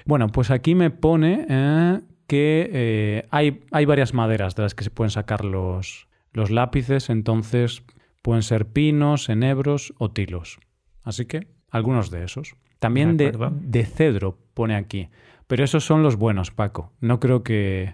Bueno, 0.06 0.28
pues 0.30 0.52
aquí 0.52 0.76
me 0.76 0.92
pone 0.92 1.48
eh, 1.50 2.00
que 2.28 2.70
eh, 2.72 3.28
hay, 3.32 3.62
hay, 3.72 3.86
varias 3.86 4.14
maderas 4.14 4.56
de 4.56 4.64
las 4.64 4.76
que 4.76 4.84
se 4.84 4.92
pueden 4.92 5.10
sacar 5.10 5.44
los, 5.44 6.08
los 6.32 6.52
lápices, 6.52 7.10
entonces 7.10 7.84
pueden 8.22 8.44
ser 8.44 8.68
pinos, 8.68 9.30
enebros 9.30 9.94
o 9.98 10.12
tilos. 10.12 10.60
Así 11.04 11.26
que 11.26 11.48
algunos 11.70 12.12
de 12.12 12.24
esos. 12.24 12.56
También 12.80 13.18
de, 13.18 13.32
de 13.62 13.86
cedro 13.86 14.38
pone 14.54 14.76
aquí. 14.76 15.10
Pero 15.54 15.66
esos 15.66 15.86
son 15.86 16.02
los 16.02 16.16
buenos, 16.16 16.50
Paco. 16.50 16.92
No 17.00 17.20
creo 17.20 17.44
que 17.44 17.94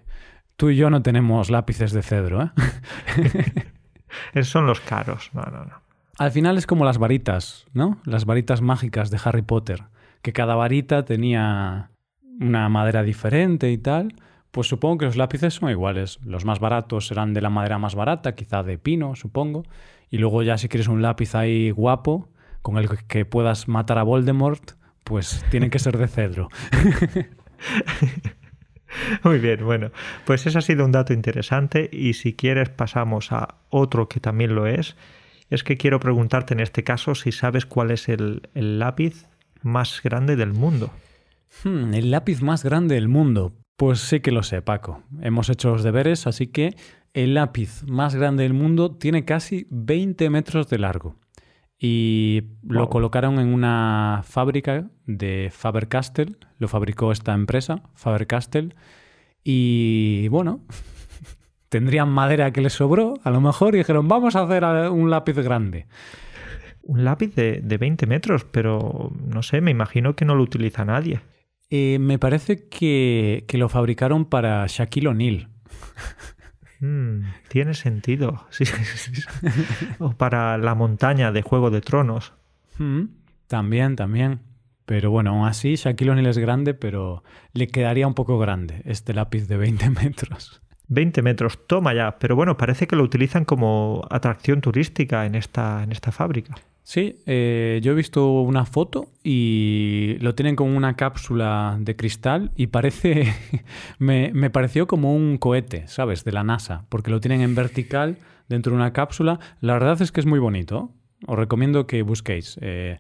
tú 0.56 0.70
y 0.70 0.78
yo 0.78 0.90
no 0.90 1.02
tenemos 1.02 1.50
lápices 1.50 1.92
de 1.92 2.02
cedro, 2.04 2.42
¿eh? 2.42 2.52
esos 4.34 4.50
son 4.50 4.66
los 4.66 4.80
caros. 4.80 5.30
No, 5.34 5.42
no, 5.42 5.66
no. 5.66 5.82
Al 6.18 6.32
final 6.32 6.58
es 6.58 6.66
como 6.66 6.86
las 6.86 7.00
varitas, 7.00 7.66
¿no? 7.74 7.98
Las 8.06 8.24
varitas 8.24 8.62
mágicas 8.62 9.12
de 9.12 9.20
Harry 9.22 9.42
Potter, 9.42 9.84
que 10.22 10.32
cada 10.32 10.56
varita 10.56 11.04
tenía 11.04 11.92
una 12.40 12.70
madera 12.70 13.04
diferente 13.04 13.70
y 13.74 13.78
tal. 13.78 14.16
Pues 14.52 14.68
supongo 14.68 15.00
que 15.00 15.06
los 15.08 15.18
lápices 15.18 15.56
son 15.56 15.70
iguales. 15.70 16.18
Los 16.24 16.46
más 16.46 16.62
baratos 16.62 17.08
serán 17.08 17.34
de 17.34 17.42
la 17.42 17.50
madera 17.50 17.78
más 17.78 17.94
barata, 17.94 18.36
quizá 18.36 18.64
de 18.64 18.78
pino, 18.78 19.18
supongo. 19.18 19.64
Y 20.10 20.20
luego 20.20 20.44
ya 20.44 20.58
si 20.58 20.70
quieres 20.70 20.88
un 20.88 21.02
lápiz 21.02 21.36
ahí 21.36 21.72
guapo, 21.72 22.30
con 22.62 22.78
el 22.78 22.88
que 23.10 23.26
puedas 23.26 23.68
matar 23.68 23.98
a 23.98 24.04
Voldemort, 24.04 24.80
pues 25.04 25.44
tiene 25.50 25.70
que 25.70 25.80
ser 25.80 25.98
de 25.98 26.08
cedro. 26.08 26.50
Muy 29.24 29.40
bien, 29.40 29.64
bueno, 29.64 29.92
pues 30.26 30.46
ese 30.48 30.58
ha 30.58 30.62
sido 30.62 30.86
un 30.86 30.92
dato 30.92 31.14
interesante 31.14 31.90
y 31.92 32.14
si 32.14 32.34
quieres 32.34 32.70
pasamos 32.70 33.32
a 33.32 33.60
otro 33.70 34.10
que 34.10 34.20
también 34.20 34.56
lo 34.56 34.68
es. 34.68 34.96
Es 35.50 35.64
que 35.64 35.78
quiero 35.78 36.00
preguntarte 36.00 36.54
en 36.54 36.60
este 36.60 36.84
caso 36.84 37.16
si 37.16 37.32
sabes 37.32 37.66
cuál 37.66 37.92
es 37.92 38.10
el, 38.10 38.42
lápiz 38.54 39.26
más 39.62 40.02
grande 40.04 40.36
del 40.36 40.54
mundo. 40.54 40.92
Hmm, 41.64 41.94
el 41.94 42.12
lápiz 42.12 42.42
más 42.42 42.64
grande 42.64 42.96
del 42.96 43.08
mundo. 43.08 43.54
Pues 43.76 44.00
sí 44.00 44.20
que 44.20 44.32
lo 44.32 44.44
sé, 44.44 44.62
Paco. 44.62 45.04
Hemos 45.22 45.50
hecho 45.50 45.70
los 45.70 45.84
deberes, 45.84 46.28
así 46.28 46.48
que 46.48 46.76
el 47.14 47.34
lápiz 47.34 47.84
más 47.88 48.16
grande 48.16 48.44
del 48.44 48.54
mundo 48.54 48.96
tiene 48.96 49.26
casi 49.26 49.68
20 49.72 50.30
metros 50.30 50.70
de 50.70 50.80
largo 50.80 51.16
y 51.80 52.44
lo 52.68 52.90
colocaron 52.90 53.40
en 53.40 53.54
una 53.54 54.22
fábrica 54.26 54.90
de 55.06 55.50
Faber-Castell, 55.52 56.38
lo 56.58 56.68
fabricó 56.68 57.14
esta 57.14 57.34
empresa, 57.34 57.84
Faber-Castell, 57.96 58.76
y 59.44 60.28
bueno, 60.28 60.62
tendrían 61.70 62.10
madera 62.10 62.52
que 62.52 62.62
les 62.62 62.74
sobró, 62.74 63.14
a 63.24 63.32
lo 63.32 63.40
mejor, 63.40 63.76
y 63.76 63.80
dijeron, 63.80 64.10
vamos 64.10 64.36
a 64.36 64.42
hacer 64.42 64.66
un 64.92 65.10
lápiz 65.10 65.36
grande. 65.38 65.88
Un 66.82 67.06
lápiz 67.06 67.34
de, 67.36 67.62
de 67.62 67.78
20 67.78 68.08
metros, 68.08 68.44
pero 68.44 69.12
no 69.26 69.42
sé, 69.42 69.62
me 69.62 69.72
imagino 69.72 70.16
que 70.16 70.26
no 70.26 70.36
lo 70.36 70.44
utiliza 70.44 70.84
nadie. 70.84 71.22
Eh, 71.70 71.98
me 72.00 72.18
parece 72.18 72.68
que, 72.68 73.46
que, 73.48 73.58
lo 73.60 73.70
fabricaron 73.70 74.26
para 74.26 74.66
Shaquille 74.68 75.10
O'Neal. 75.10 75.50
Mm, 76.80 77.22
tiene 77.48 77.74
sentido. 77.74 78.46
Sí, 78.52 78.66
o 80.00 80.12
para 80.12 80.58
la 80.58 80.76
montaña 80.76 81.32
de 81.32 81.42
Juego 81.42 81.70
de 81.70 81.82
Tronos. 81.82 82.34
Mm, 82.78 83.04
también, 83.48 83.96
también. 83.96 84.42
Pero 84.86 85.12
bueno, 85.12 85.32
aún 85.32 85.48
así, 85.48 85.76
Shaquille 85.76 86.12
O'Neal 86.12 86.28
es 86.28 86.38
grande, 86.38 86.74
pero 86.74 87.24
le 87.54 87.68
quedaría 87.68 88.08
un 88.08 88.16
poco 88.16 88.40
grande 88.40 88.82
este 88.86 89.14
lápiz 89.14 89.48
de 89.48 89.58
20 89.58 89.90
metros. 90.02 90.62
20 90.88 91.22
metros, 91.22 91.68
toma 91.68 91.94
ya. 91.94 92.18
Pero 92.18 92.36
bueno, 92.36 92.58
parece 92.58 92.88
que 92.88 92.96
lo 92.96 93.04
utilizan 93.04 93.46
como 93.46 94.08
atracción 94.10 94.62
turística 94.62 95.26
en 95.26 95.36
esta, 95.36 95.84
en 95.84 95.92
esta 95.92 96.12
fábrica. 96.12 96.56
Sí, 96.90 97.22
eh, 97.28 97.80
yo 97.84 97.92
he 97.92 97.96
visto 97.96 98.42
una 98.42 98.66
foto 98.66 99.12
y 99.24 100.18
lo 100.22 100.34
tienen 100.34 100.56
con 100.56 100.76
una 100.76 100.96
cápsula 100.96 101.78
de 101.80 101.96
cristal 101.96 102.52
y 102.56 102.66
parece, 102.66 103.32
me, 104.00 104.32
me, 104.34 104.50
pareció 104.50 104.88
como 104.88 105.14
un 105.14 105.38
cohete, 105.38 105.88
¿sabes? 105.88 106.24
De 106.24 106.32
la 106.32 106.44
NASA, 106.44 106.88
porque 106.90 107.12
lo 107.12 107.20
tienen 107.20 107.42
en 107.42 107.54
vertical 107.54 108.18
dentro 108.48 108.72
de 108.72 108.78
una 108.78 108.92
cápsula. 108.92 109.40
La 109.62 109.74
verdad 109.74 110.02
es 110.02 110.12
que 110.12 110.20
es 110.20 110.26
muy 110.26 110.40
bonito. 110.40 110.92
Os 111.28 111.38
recomiendo 111.38 111.86
que 111.86 112.02
busquéis 112.02 112.58
eh, 112.60 112.98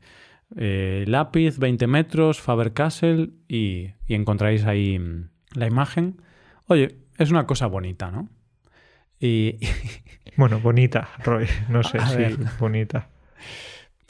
eh, 0.56 1.06
lápiz 1.08 1.58
20 1.58 1.88
metros, 1.88 2.40
Faber-Castell 2.42 3.34
y, 3.48 3.94
y 4.06 4.14
encontráis 4.14 4.66
ahí 4.66 5.00
mm, 5.00 5.30
la 5.56 5.66
imagen. 5.66 6.22
Oye, 6.68 6.96
es 7.18 7.32
una 7.32 7.48
cosa 7.48 7.66
bonita, 7.66 8.12
¿no? 8.12 8.30
Y... 9.20 9.58
Bueno, 10.38 10.60
bonita, 10.60 11.10
Roy. 11.24 11.48
No 11.68 11.84
sé 11.84 12.00
si 12.02 12.38
bonita. 12.60 13.10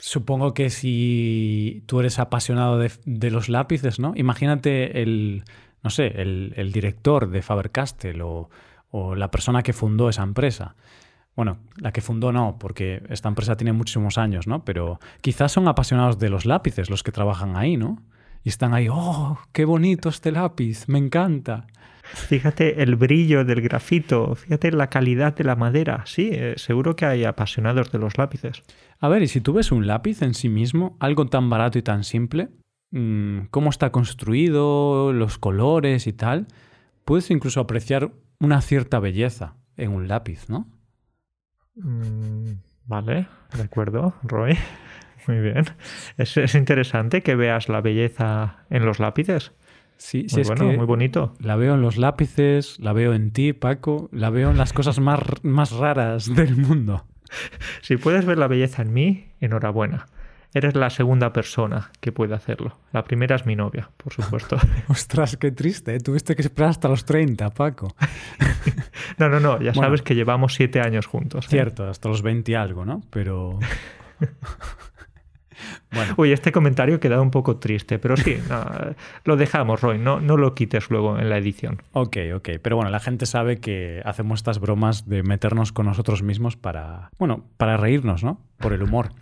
Supongo 0.02 0.54
que 0.54 0.70
si 0.70 1.84
tú 1.86 2.00
eres 2.00 2.18
apasionado 2.18 2.78
de, 2.78 3.30
los 3.30 3.50
lápices, 3.50 4.00
¿no? 4.00 4.14
Imagínate 4.16 5.02
el, 5.02 5.44
no 5.82 5.90
sé, 5.90 6.06
el, 6.22 6.72
director 6.72 7.28
de 7.28 7.42
Faber-Castell 7.42 8.22
o, 8.22 8.48
o, 8.90 9.14
la 9.14 9.30
persona 9.30 9.62
que 9.62 9.74
fundó 9.74 10.08
esa 10.08 10.22
empresa. 10.22 10.74
Bueno, 11.36 11.58
la 11.76 11.92
que 11.92 12.00
fundó 12.00 12.32
no, 12.32 12.56
porque 12.58 13.02
esta 13.10 13.28
empresa 13.28 13.58
tiene 13.58 13.74
muchísimos 13.74 14.16
años, 14.16 14.46
¿no? 14.46 14.64
Pero 14.64 15.00
quizás 15.20 15.52
son 15.52 15.68
apasionados 15.68 16.18
de 16.18 16.30
los 16.30 16.46
lápices 16.46 16.88
los 16.88 17.02
que 17.02 17.12
trabajan 17.12 17.56
ahí, 17.58 17.76
¿no? 17.76 18.02
Y 18.42 18.48
están 18.48 18.72
ahí, 18.72 18.88
oh, 18.90 19.38
qué 19.52 19.66
bonito 19.66 20.08
este 20.08 20.32
lápiz, 20.32 20.88
me 20.88 20.98
encanta. 20.98 21.66
Fíjate 22.02 22.82
el 22.82 22.96
brillo 22.96 23.44
del 23.44 23.60
grafito, 23.60 24.34
fíjate 24.34 24.72
la 24.72 24.88
calidad 24.88 25.34
de 25.34 25.44
la 25.44 25.56
madera. 25.56 26.02
Sí, 26.06 26.30
eh, 26.32 26.54
seguro 26.56 26.96
que 26.96 27.06
hay 27.06 27.24
apasionados 27.24 27.92
de 27.92 27.98
los 27.98 28.18
lápices. 28.18 28.62
A 29.00 29.08
ver, 29.08 29.22
y 29.22 29.28
si 29.28 29.40
tú 29.40 29.54
ves 29.54 29.72
un 29.72 29.86
lápiz 29.86 30.22
en 30.22 30.34
sí 30.34 30.48
mismo, 30.48 30.96
algo 31.00 31.26
tan 31.26 31.48
barato 31.48 31.78
y 31.78 31.82
tan 31.82 32.04
simple, 32.04 32.50
mm, 32.90 33.46
cómo 33.50 33.70
está 33.70 33.90
construido, 33.90 35.12
los 35.12 35.38
colores 35.38 36.06
y 36.06 36.12
tal, 36.12 36.46
puedes 37.04 37.30
incluso 37.30 37.60
apreciar 37.60 38.12
una 38.38 38.60
cierta 38.60 39.00
belleza 39.00 39.56
en 39.76 39.92
un 39.92 40.06
lápiz, 40.06 40.48
¿no? 40.48 40.68
Mm, 41.76 42.52
vale, 42.86 43.26
de 43.56 43.62
acuerdo, 43.62 44.14
Roy. 44.22 44.56
Muy 45.26 45.40
bien. 45.40 45.64
es 46.16 46.54
interesante 46.54 47.22
que 47.22 47.34
veas 47.36 47.68
la 47.68 47.80
belleza 47.80 48.64
en 48.68 48.84
los 48.84 49.00
lápices. 49.00 49.52
Sí, 50.00 50.24
sí, 50.28 50.40
es 50.40 50.50
que 50.50 50.64
muy 50.64 50.86
bonito. 50.86 51.34
La 51.40 51.56
veo 51.56 51.74
en 51.74 51.82
los 51.82 51.98
lápices, 51.98 52.80
la 52.80 52.94
veo 52.94 53.12
en 53.12 53.32
ti, 53.32 53.52
Paco, 53.52 54.08
la 54.12 54.30
veo 54.30 54.50
en 54.50 54.56
las 54.56 54.72
cosas 54.72 54.98
más, 54.98 55.20
más 55.42 55.72
raras 55.72 56.34
del 56.34 56.56
mundo. 56.56 57.04
Si 57.82 57.96
puedes 57.96 58.24
ver 58.24 58.38
la 58.38 58.46
belleza 58.46 58.82
en 58.82 58.92
mí, 58.92 59.28
enhorabuena. 59.40 60.06
Eres 60.52 60.74
la 60.74 60.90
segunda 60.90 61.32
persona 61.32 61.92
que 62.00 62.10
puede 62.10 62.34
hacerlo. 62.34 62.76
La 62.92 63.04
primera 63.04 63.36
es 63.36 63.46
mi 63.46 63.54
novia, 63.54 63.90
por 63.96 64.12
supuesto. 64.12 64.56
Ostras, 64.88 65.36
qué 65.36 65.52
triste. 65.52 65.94
¿eh? 65.94 66.00
Tuviste 66.00 66.34
que 66.34 66.42
esperar 66.42 66.70
hasta 66.70 66.88
los 66.88 67.04
30, 67.04 67.50
Paco. 67.50 67.94
no, 69.18 69.28
no, 69.28 69.38
no. 69.38 69.60
Ya 69.60 69.72
sabes 69.74 70.02
que 70.02 70.16
llevamos 70.16 70.54
siete 70.54 70.80
años 70.80 71.06
juntos. 71.06 71.46
¿eh? 71.46 71.50
Cierto, 71.50 71.88
hasta 71.88 72.08
los 72.08 72.22
20 72.22 72.50
y 72.50 72.54
algo, 72.56 72.84
¿no? 72.84 73.02
Pero... 73.10 73.60
Bueno. 75.92 76.14
Uy, 76.16 76.32
este 76.32 76.52
comentario 76.52 77.00
queda 77.00 77.20
un 77.20 77.30
poco 77.30 77.58
triste, 77.58 77.98
pero 77.98 78.16
sí, 78.16 78.36
lo 79.24 79.36
dejamos, 79.36 79.80
Roy, 79.80 79.98
no, 79.98 80.20
no 80.20 80.36
lo 80.36 80.54
quites 80.54 80.90
luego 80.90 81.18
en 81.18 81.28
la 81.30 81.38
edición. 81.38 81.82
Ok, 81.92 82.16
ok, 82.36 82.48
pero 82.62 82.76
bueno, 82.76 82.90
la 82.90 83.00
gente 83.00 83.26
sabe 83.26 83.58
que 83.58 84.02
hacemos 84.04 84.40
estas 84.40 84.60
bromas 84.60 85.08
de 85.08 85.22
meternos 85.22 85.72
con 85.72 85.86
nosotros 85.86 86.22
mismos 86.22 86.56
para, 86.56 87.10
bueno, 87.18 87.44
para 87.56 87.76
reírnos, 87.76 88.24
¿no? 88.24 88.40
Por 88.58 88.72
el 88.72 88.82
humor. 88.82 89.10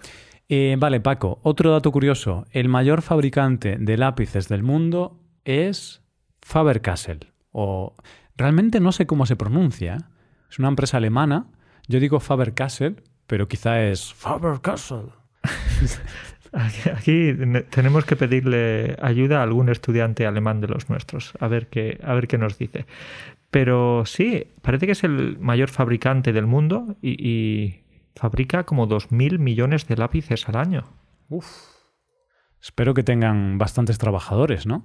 Eh, 0.51 0.77
vale, 0.79 1.01
Paco, 1.01 1.41
otro 1.43 1.71
dato 1.71 1.93
curioso. 1.93 2.47
El 2.53 2.69
mayor 2.69 3.03
fabricante 3.03 3.77
de 3.79 3.99
lápices 3.99 4.49
del 4.49 4.63
mundo 4.63 5.21
es 5.45 6.03
Faber-Castell. 6.41 7.33
O 7.53 7.95
realmente 8.35 8.81
no 8.81 8.93
sé 8.93 9.07
cómo 9.07 9.27
se 9.27 9.37
pronuncia. 9.37 9.97
¿eh? 9.97 10.05
Es 10.51 10.59
una 10.59 10.69
empresa 10.69 10.97
alemana. 10.97 11.49
Yo 11.87 12.01
digo 12.01 12.19
Faber-Castell, 12.19 13.03
pero 13.27 13.47
quizá 13.47 13.83
es 13.83 14.15
Faber-Castell. 14.15 15.11
Aquí 16.53 17.35
tenemos 17.71 18.05
que 18.05 18.17
pedirle 18.17 18.97
ayuda 19.03 19.41
a 19.41 19.43
algún 19.43 19.69
estudiante 19.69 20.27
alemán 20.27 20.61
de 20.61 20.69
los 20.69 20.89
nuestros, 20.89 21.35
a 21.41 21.49
ver 21.49 21.69
qué, 21.69 22.01
a 22.03 22.15
ver 22.15 22.29
qué 22.29 22.39
nos 22.39 22.59
dice. 22.59 22.87
Pero 23.51 24.05
sí, 24.05 24.47
parece 24.63 24.87
que 24.87 24.93
es 24.93 25.05
el 25.05 25.39
mayor 25.39 25.71
fabricante 25.71 26.33
del 26.33 26.47
mundo 26.47 26.97
y, 27.03 27.81
fabrica 28.15 28.65
como 28.65 28.89
2.000 28.89 29.39
millones 29.39 29.87
de 29.87 29.97
lápices 29.97 30.49
al 30.49 30.57
año. 30.57 30.85
Uf. 31.29 31.47
Espero 32.61 32.93
que 32.93 33.05
tengan 33.05 33.59
bastantes 33.59 33.97
trabajadores, 33.99 34.67
¿no? 34.67 34.85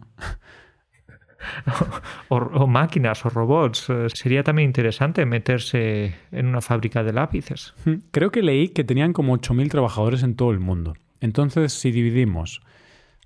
o, 2.29 2.67
máquinas 2.67 3.25
o 3.25 3.29
robots. 3.29 3.89
Eh, 3.89 4.07
sería 4.13 4.43
también 4.43 4.69
interesante 4.69 5.25
meterse 5.25 6.15
en 6.31 6.45
una 6.45 6.61
fábrica 6.61 7.03
de 7.03 7.13
lápices. 7.13 7.73
Creo 8.11 8.31
que 8.31 8.43
leí 8.43 8.69
que 8.69 8.83
tenían 8.83 9.13
como 9.13 9.35
8.000 9.35 9.69
trabajadores 9.69 10.21
en 10.21 10.35
todo 10.35 10.51
el 10.51 10.59
mundo. 10.59 10.93
Entonces, 11.23 11.71
si 11.71 11.91
dividimos 11.91 12.59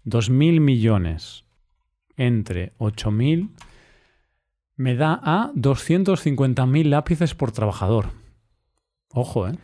2.000 0.06 0.60
millones 0.60 1.46
entre 2.16 2.78
8.000, 2.78 3.50
me 4.76 4.96
da 4.96 5.20
a 5.24 5.52
250.000 5.56 6.90
lápices 6.90 7.34
por 7.34 7.52
trabajador. 7.52 8.10
Ojo, 9.12 9.48
¿eh? 9.48 9.58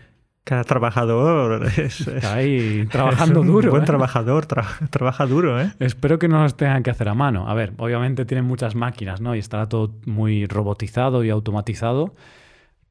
Cada 0.44 0.64
trabajador 0.64 1.68
es, 1.78 2.08
ahí 2.26 2.88
trabajando 2.88 3.44
duro. 3.44 3.70
Buen 3.70 3.84
¿eh? 3.84 3.86
trabajador, 3.86 4.48
trabaja 4.48 5.28
duro, 5.28 5.62
¿eh? 5.62 5.72
Espero 5.78 6.18
que 6.18 6.28
no 6.28 6.42
los 6.42 6.58
tengan 6.58 6.82
que 6.82 6.90
hacer 6.90 7.10
a 7.10 7.14
mano. 7.14 7.48
A 7.48 7.54
ver, 7.54 7.74
obviamente 7.78 8.26
tienen 8.26 8.46
muchas 8.46 8.74
máquinas, 8.74 9.22
¿no? 9.22 9.36
Y 9.36 9.40
estará 9.40 9.70
todo 9.70 9.94
muy 10.08 10.48
robotizado 10.48 11.24
y 11.24 11.30
automatizado. 11.30 12.16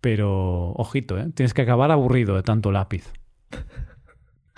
Pero, 0.00 0.70
ojito, 0.74 1.18
¿eh? 1.18 1.33
Tienes 1.35 1.52
que 1.52 1.62
acabar 1.62 1.90
aburrido 1.90 2.37
de 2.37 2.44
tanto 2.44 2.70
lápiz. 2.70 3.12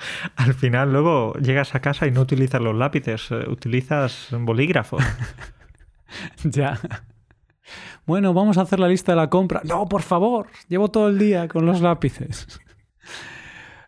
Al 0.37 0.55
final, 0.55 0.93
luego 0.93 1.35
llegas 1.35 1.75
a 1.75 1.81
casa 1.81 2.07
y 2.07 2.11
no 2.11 2.21
utilizas 2.21 2.61
los 2.61 2.75
lápices, 2.75 3.31
eh, 3.31 3.49
utilizas 3.49 4.29
bolígrafo. 4.31 4.99
ya. 6.45 6.79
Bueno, 8.07 8.35
vamos 8.35 8.59
a 8.59 8.63
hacer 8.63 8.81
la 8.81 8.89
lista 8.89 9.13
de 9.13 9.17
la 9.17 9.31
compra. 9.31 9.63
No, 9.65 9.87
por 9.87 10.03
favor, 10.03 10.49
llevo 10.69 10.91
todo 10.91 11.09
el 11.09 11.19
día 11.19 11.49
con 11.49 11.65
los 11.65 11.81
lápices 11.81 12.61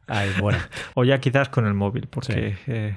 bueno. 0.41 0.59
O 0.95 1.05
ya 1.05 1.19
quizás 1.19 1.49
con 1.49 1.67
el 1.67 1.75
móvil, 1.75 2.09
porque 2.09 2.57
eh, 2.67 2.97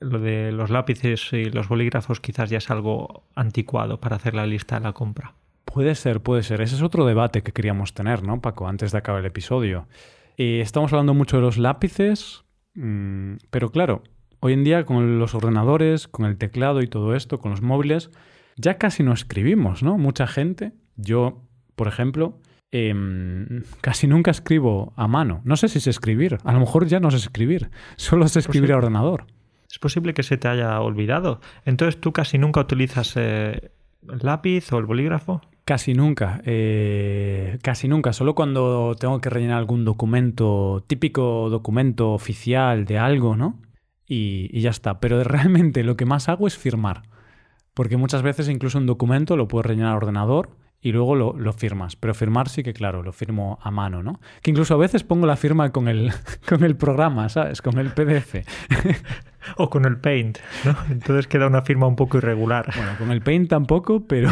lo 0.00 0.18
de 0.18 0.52
los 0.52 0.70
lápices 0.70 1.32
y 1.32 1.44
los 1.46 1.68
bolígrafos 1.68 2.20
quizás 2.20 2.50
ya 2.50 2.58
es 2.58 2.70
algo 2.70 3.24
anticuado 3.34 4.00
para 4.00 4.16
hacer 4.16 4.34
la 4.34 4.46
lista 4.46 4.78
de 4.78 4.84
la 4.84 4.92
compra. 4.92 5.34
Puede 5.64 5.94
ser, 5.94 6.20
puede 6.20 6.42
ser. 6.42 6.60
Ese 6.60 6.76
es 6.76 6.82
otro 6.82 7.04
debate 7.04 7.42
que 7.42 7.52
queríamos 7.52 7.94
tener, 7.94 8.22
¿no, 8.22 8.40
Paco? 8.40 8.68
Antes 8.68 8.92
de 8.92 8.98
acabar 8.98 9.20
el 9.20 9.26
episodio. 9.26 9.86
Eh, 10.36 10.60
estamos 10.60 10.92
hablando 10.92 11.14
mucho 11.14 11.36
de 11.36 11.42
los 11.42 11.58
lápices, 11.58 12.44
mm, 12.78 13.38
pero 13.50 13.70
claro, 13.70 14.02
hoy 14.40 14.52
en 14.52 14.64
día 14.64 14.84
con 14.84 15.18
los 15.18 15.34
ordenadores, 15.34 16.08
con 16.08 16.26
el 16.26 16.38
teclado 16.38 16.82
y 16.82 16.86
todo 16.86 17.14
esto, 17.14 17.38
con 17.38 17.50
los 17.50 17.62
móviles, 17.62 18.10
ya 18.56 18.78
casi 18.78 19.02
no 19.02 19.12
escribimos, 19.12 19.82
¿no? 19.82 19.98
Mucha 19.98 20.26
gente, 20.26 20.72
yo, 20.96 21.42
por 21.76 21.88
ejemplo, 21.88 22.40
Em, 22.70 23.62
casi 23.80 24.06
nunca 24.06 24.30
escribo 24.30 24.92
a 24.96 25.08
mano. 25.08 25.40
No 25.44 25.56
sé 25.56 25.68
si 25.68 25.80
sé 25.80 25.90
escribir. 25.90 26.38
A 26.44 26.52
lo 26.52 26.60
mejor 26.60 26.86
ya 26.86 27.00
no 27.00 27.10
sé 27.10 27.16
escribir. 27.16 27.70
Solo 27.96 28.28
sé 28.28 28.40
escribir 28.40 28.72
a 28.72 28.76
ordenador. 28.76 29.26
Es 29.70 29.78
posible 29.78 30.14
que 30.14 30.22
se 30.22 30.36
te 30.36 30.48
haya 30.48 30.80
olvidado. 30.80 31.40
Entonces 31.64 32.00
tú 32.00 32.12
casi 32.12 32.38
nunca 32.38 32.60
utilizas 32.60 33.14
eh, 33.16 33.70
el 34.08 34.18
lápiz 34.22 34.72
o 34.72 34.78
el 34.78 34.86
bolígrafo. 34.86 35.42
Casi 35.68 35.92
nunca, 35.92 36.40
eh, 36.46 37.58
casi 37.60 37.88
nunca, 37.88 38.14
solo 38.14 38.34
cuando 38.34 38.96
tengo 38.98 39.20
que 39.20 39.28
rellenar 39.28 39.58
algún 39.58 39.84
documento, 39.84 40.82
típico 40.86 41.50
documento 41.50 42.14
oficial 42.14 42.86
de 42.86 42.96
algo, 42.96 43.36
¿no? 43.36 43.60
Y, 44.06 44.58
ya 44.62 44.70
está. 44.70 44.98
Pero 44.98 45.22
realmente 45.24 45.84
lo 45.84 45.94
que 45.94 46.06
más 46.06 46.30
hago 46.30 46.46
es 46.46 46.56
firmar. 46.56 47.02
Porque 47.74 47.98
muchas 47.98 48.22
veces 48.22 48.48
incluso 48.48 48.78
un 48.78 48.86
documento 48.86 49.36
lo 49.36 49.46
puedo 49.46 49.62
rellenar 49.62 49.92
a 49.92 49.96
ordenador 49.96 50.56
y 50.80 50.92
luego 50.92 51.14
lo, 51.14 51.52
firmas. 51.52 51.96
Pero 51.96 52.14
firmar 52.14 52.48
sí 52.48 52.62
que, 52.62 52.72
claro, 52.72 53.02
lo 53.02 53.12
firmo 53.12 53.58
a 53.60 53.70
mano, 53.70 54.02
¿no? 54.02 54.20
Que 54.40 54.52
incluso 54.52 54.72
a 54.72 54.78
veces 54.78 55.04
pongo 55.04 55.26
la 55.26 55.36
firma 55.36 55.70
con 55.70 55.86
el, 55.86 56.10
con 56.48 56.64
el 56.64 56.78
programa, 56.78 57.28
¿sabes? 57.28 57.60
Con 57.60 57.78
el 57.78 57.90
PDF. 57.90 58.36
o 59.56 59.70
con 59.70 59.84
el 59.84 59.98
Paint, 59.98 60.38
¿no? 60.64 60.76
Entonces 60.90 61.26
queda 61.26 61.46
una 61.46 61.62
firma 61.62 61.86
un 61.86 61.96
poco 61.96 62.18
irregular. 62.18 62.70
Bueno, 62.74 62.92
con 62.98 63.10
el 63.10 63.22
Paint 63.22 63.48
tampoco, 63.48 64.06
pero, 64.06 64.30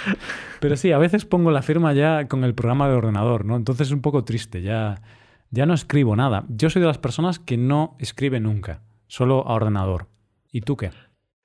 pero 0.60 0.76
sí, 0.76 0.92
a 0.92 0.98
veces 0.98 1.24
pongo 1.24 1.50
la 1.50 1.62
firma 1.62 1.92
ya 1.92 2.28
con 2.28 2.44
el 2.44 2.54
programa 2.54 2.88
de 2.88 2.94
ordenador, 2.94 3.44
¿no? 3.44 3.56
Entonces 3.56 3.88
es 3.88 3.92
un 3.92 4.02
poco 4.02 4.24
triste, 4.24 4.62
ya, 4.62 5.02
ya 5.50 5.66
no 5.66 5.74
escribo 5.74 6.16
nada. 6.16 6.44
Yo 6.48 6.70
soy 6.70 6.80
de 6.80 6.88
las 6.88 6.98
personas 6.98 7.38
que 7.38 7.56
no 7.56 7.96
escribe 7.98 8.40
nunca, 8.40 8.82
solo 9.06 9.46
a 9.46 9.54
ordenador. 9.54 10.08
¿Y 10.50 10.62
tú 10.62 10.76
qué? 10.76 10.90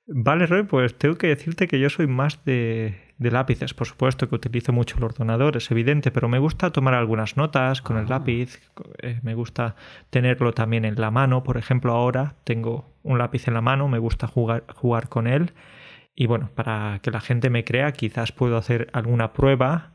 Vale, 0.06 0.46
Roy, 0.46 0.64
pues 0.64 0.96
tengo 0.98 1.16
que 1.16 1.28
decirte 1.28 1.66
que 1.66 1.80
yo 1.80 1.88
soy 1.88 2.06
más 2.06 2.44
de 2.44 3.04
de 3.18 3.30
lápices. 3.30 3.74
Por 3.74 3.86
supuesto 3.86 4.28
que 4.28 4.34
utilizo 4.34 4.72
mucho 4.72 4.96
el 4.98 5.04
ordenador, 5.04 5.56
es 5.56 5.70
evidente, 5.70 6.10
pero 6.10 6.28
me 6.28 6.38
gusta 6.38 6.70
tomar 6.70 6.94
algunas 6.94 7.36
notas 7.36 7.82
con 7.82 7.96
el 7.96 8.06
ah. 8.06 8.10
lápiz, 8.10 8.60
eh, 9.02 9.20
me 9.22 9.34
gusta 9.34 9.76
tenerlo 10.10 10.52
también 10.52 10.84
en 10.84 11.00
la 11.00 11.10
mano. 11.10 11.42
Por 11.42 11.56
ejemplo, 11.56 11.92
ahora 11.92 12.36
tengo 12.44 12.93
un 13.04 13.18
lápiz 13.18 13.46
en 13.46 13.54
la 13.54 13.60
mano, 13.60 13.86
me 13.86 13.98
gusta 14.00 14.26
jugar, 14.26 14.64
jugar 14.74 15.08
con 15.08 15.28
él. 15.28 15.52
Y 16.16 16.26
bueno, 16.26 16.50
para 16.54 16.98
que 17.02 17.10
la 17.10 17.20
gente 17.20 17.50
me 17.50 17.64
crea, 17.64 17.92
quizás 17.92 18.32
puedo 18.32 18.56
hacer 18.56 18.88
alguna 18.92 19.32
prueba 19.32 19.92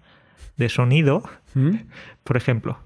de 0.56 0.70
sonido. 0.70 1.24
¿Mm? 1.54 1.76
Por 2.24 2.38
ejemplo, 2.38 2.80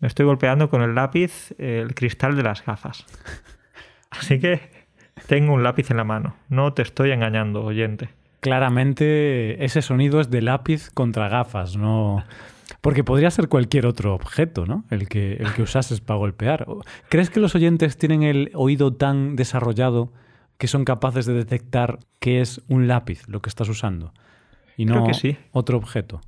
me 0.00 0.08
estoy 0.08 0.26
golpeando 0.26 0.70
con 0.70 0.82
el 0.82 0.94
lápiz 0.94 1.54
el 1.58 1.94
cristal 1.94 2.36
de 2.36 2.42
las 2.42 2.64
gafas. 2.64 3.06
Así 4.10 4.40
que 4.40 4.60
tengo 5.26 5.52
un 5.52 5.62
lápiz 5.62 5.90
en 5.90 5.98
la 5.98 6.04
mano. 6.04 6.36
No 6.48 6.72
te 6.72 6.82
estoy 6.82 7.10
engañando, 7.10 7.62
oyente. 7.62 8.08
Claramente 8.40 9.64
ese 9.64 9.82
sonido 9.82 10.20
es 10.20 10.30
de 10.30 10.42
lápiz 10.42 10.90
contra 10.90 11.28
gafas, 11.28 11.76
no... 11.76 12.24
Porque 12.80 13.04
podría 13.04 13.30
ser 13.30 13.48
cualquier 13.48 13.86
otro 13.86 14.14
objeto, 14.14 14.64
¿no? 14.64 14.84
El 14.90 15.08
que, 15.08 15.34
el 15.34 15.52
que 15.52 15.62
usases 15.62 16.00
para 16.00 16.18
golpear. 16.18 16.66
¿Crees 17.08 17.30
que 17.30 17.40
los 17.40 17.54
oyentes 17.54 17.98
tienen 17.98 18.22
el 18.22 18.50
oído 18.54 18.92
tan 18.94 19.36
desarrollado 19.36 20.12
que 20.58 20.68
son 20.68 20.84
capaces 20.84 21.26
de 21.26 21.34
detectar 21.34 21.98
que 22.20 22.40
es 22.40 22.62
un 22.68 22.88
lápiz 22.88 23.26
lo 23.28 23.42
que 23.42 23.48
estás 23.48 23.68
usando 23.68 24.12
y 24.76 24.84
no 24.84 25.06
otro 25.52 25.76
objeto? 25.76 26.20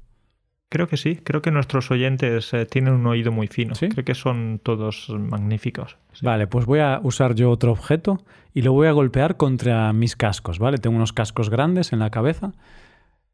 Creo 0.68 0.86
que 0.86 0.96
sí, 0.96 1.16
creo 1.16 1.42
que 1.42 1.50
nuestros 1.50 1.90
oyentes 1.90 2.54
eh, 2.54 2.64
tienen 2.64 2.94
un 2.94 3.04
oído 3.08 3.32
muy 3.32 3.48
fino. 3.48 3.74
Creo 3.74 4.04
que 4.04 4.14
son 4.14 4.60
todos 4.62 5.08
magníficos. 5.10 5.96
Vale, 6.22 6.46
pues 6.46 6.64
voy 6.64 6.78
a 6.78 7.00
usar 7.02 7.34
yo 7.34 7.50
otro 7.50 7.72
objeto 7.72 8.22
y 8.54 8.62
lo 8.62 8.72
voy 8.72 8.86
a 8.86 8.92
golpear 8.92 9.36
contra 9.36 9.92
mis 9.92 10.14
cascos, 10.14 10.60
¿vale? 10.60 10.78
Tengo 10.78 10.94
unos 10.94 11.12
cascos 11.12 11.50
grandes 11.50 11.92
en 11.92 11.98
la 11.98 12.10
cabeza 12.10 12.52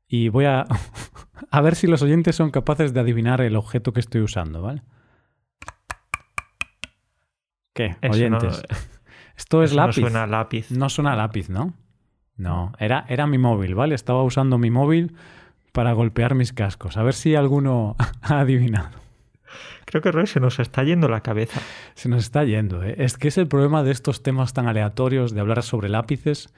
y 0.08 0.28
voy 0.28 0.44
a, 0.44 0.64
a 1.50 1.60
ver 1.60 1.74
si 1.74 1.86
los 1.86 2.02
oyentes 2.02 2.36
son 2.36 2.50
capaces 2.50 2.92
de 2.92 3.00
adivinar 3.00 3.40
el 3.40 3.56
objeto 3.56 3.92
que 3.92 4.00
estoy 4.00 4.20
usando, 4.20 4.62
¿vale? 4.62 4.82
¿Qué? 7.72 7.96
oyentes. 8.08 8.62
Esto 9.36 9.62
es 9.62 9.74
lápiz. 9.74 10.00
No 10.00 10.08
suena 10.08 10.26
lápiz. 10.26 10.70
No 10.70 10.88
suena 10.88 11.14
lápiz, 11.14 11.50
¿no? 11.50 11.74
No, 12.36 12.72
era, 12.78 13.04
era 13.08 13.26
mi 13.26 13.38
móvil, 13.38 13.74
¿vale? 13.74 13.94
Estaba 13.94 14.22
usando 14.22 14.56
mi 14.56 14.70
móvil 14.70 15.14
para 15.72 15.92
golpear 15.92 16.34
mis 16.34 16.54
cascos. 16.54 16.96
A 16.96 17.02
ver 17.02 17.12
si 17.12 17.34
alguno 17.34 17.96
ha 18.22 18.40
adivinado. 18.40 18.98
Creo 19.84 20.02
que 20.02 20.10
Roy 20.10 20.26
se 20.26 20.40
nos 20.40 20.58
está 20.58 20.82
yendo 20.82 21.08
la 21.08 21.20
cabeza. 21.20 21.60
Se 21.94 22.08
nos 22.08 22.24
está 22.24 22.44
yendo. 22.44 22.82
¿eh? 22.82 22.94
Es 22.98 23.16
que 23.18 23.28
es 23.28 23.38
el 23.38 23.46
problema 23.46 23.82
de 23.82 23.92
estos 23.92 24.22
temas 24.22 24.52
tan 24.52 24.68
aleatorios, 24.68 25.32
de 25.32 25.40
hablar 25.40 25.62
sobre 25.62 25.88
lápices, 25.88 26.52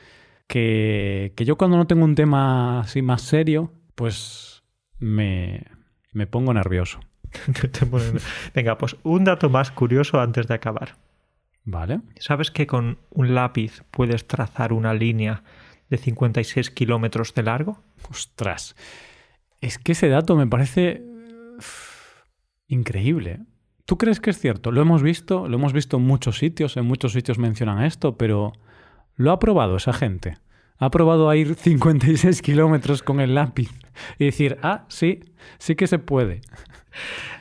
que, 0.49 1.33
que 1.37 1.45
yo 1.45 1.57
cuando 1.57 1.77
no 1.77 1.87
tengo 1.87 2.05
un 2.05 2.17
tema 2.17 2.81
así 2.81 3.03
más 3.03 3.23
serio, 3.23 3.73
pues 3.95 4.65
me, 4.99 5.65
me 6.13 6.27
pongo 6.27 6.53
nervioso. 6.53 6.99
Venga, 8.55 8.79
pues 8.79 8.97
un 9.05 9.25
dato 9.25 9.51
más 9.51 9.71
curioso 9.71 10.21
antes 10.21 10.49
de 10.49 10.55
acabar. 10.55 10.97
Vale. 11.65 12.01
¿Sabes 12.19 12.51
que 12.51 12.67
con 12.67 12.99
un 13.11 13.35
lápiz 13.35 13.83
puedes 13.91 14.27
trazar 14.27 14.73
una 14.73 14.95
línea 14.95 15.45
de 15.91 15.99
56 15.99 16.71
kilómetros 16.71 17.35
de 17.35 17.43
largo? 17.43 17.83
Ostras. 18.11 18.75
Es 19.61 19.79
que 19.79 19.93
ese 19.93 20.09
dato 20.09 20.35
me 20.35 20.47
parece 20.47 21.03
increíble. 22.69 23.41
¿Tú 23.85 23.99
crees 23.99 24.21
que 24.21 24.31
es 24.31 24.39
cierto? 24.39 24.71
Lo 24.71 24.81
hemos 24.81 25.03
visto, 25.03 25.49
lo 25.49 25.57
hemos 25.57 25.73
visto 25.73 25.99
en 25.99 26.05
muchos 26.05 26.39
sitios, 26.39 26.77
en 26.77 26.87
muchos 26.87 27.13
sitios 27.13 27.39
mencionan 27.39 27.83
esto, 27.83 28.17
pero 28.17 28.53
¿lo 29.19 29.31
ha 29.31 29.39
probado 29.39 29.77
esa 29.77 29.93
gente? 29.93 30.39
¿Ha 30.79 30.91
probado 30.91 31.29
a 31.29 31.37
ir 31.37 31.55
56 31.55 32.41
kilómetros 32.41 33.03
con 33.03 33.21
el 33.21 33.35
lápiz 33.35 33.69
y 34.19 34.25
decir, 34.25 34.59
ah, 34.63 34.85
sí, 34.89 35.21
sí 35.59 35.75
que 35.77 35.87
se 35.87 35.99
puede? 35.99 36.41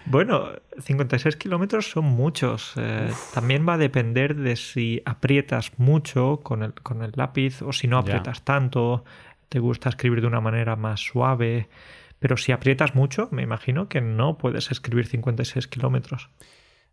Bueno, 0.06 0.52
56 0.80 1.36
kilómetros 1.36 1.90
son 1.90 2.06
muchos. 2.06 2.74
Eh, 2.78 3.10
también 3.34 3.68
va 3.68 3.74
a 3.74 3.78
depender 3.78 4.36
de 4.36 4.56
si 4.56 5.02
aprietas 5.06 5.72
mucho 5.78 6.42
con 6.44 6.64
el, 6.64 6.74
con 6.76 7.02
el 7.02 7.12
lápiz 7.16 7.62
o 7.62 7.74
si 7.74 7.88
no 7.88 7.98
aprietas 7.98 8.44
tanto 8.44 9.04
te 9.50 9.60
gusta 9.60 9.90
escribir 9.90 10.22
de 10.22 10.28
una 10.28 10.42
manera 10.42 10.76
más 10.76 11.00
suave, 11.00 11.70
pero 12.20 12.38
si 12.38 12.52
aprietas 12.52 12.96
mucho, 12.96 13.30
me 13.32 13.44
imagino 13.44 13.90
que 13.90 14.02
no 14.02 14.38
puedes 14.38 14.72
escribir 14.72 15.08
56 15.08 15.68
kilómetros. 15.68 16.30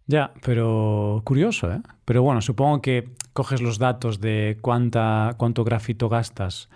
Ya, 0.06 0.32
pero 0.44 1.22
curioso, 1.24 1.72
¿eh? 1.72 1.80
Pero 2.04 2.22
bueno, 2.22 2.42
supongo 2.42 2.82
que 2.82 3.14
coges 3.32 3.62
los 3.62 3.78
datos 3.78 4.20
de 4.20 4.58
cuánta, 4.60 5.34
cuánto 5.38 5.64
grafito 5.64 6.08
gastas 6.08 6.68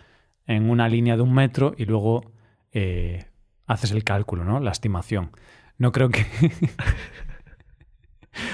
en 0.47 0.71
una 0.71 0.89
línea 0.89 1.17
de 1.17 1.23
un 1.23 1.35
metro 1.35 1.75
y 1.77 1.85
luego 1.85 2.33
eh, 2.73 3.27
haces 3.67 3.93
el 3.93 4.03
cálculo, 4.03 4.45
¿no? 4.45 4.61
La 4.61 4.71
estimación. 4.71 5.31
No 5.77 5.93
creo 5.93 6.09
que... 6.09 6.27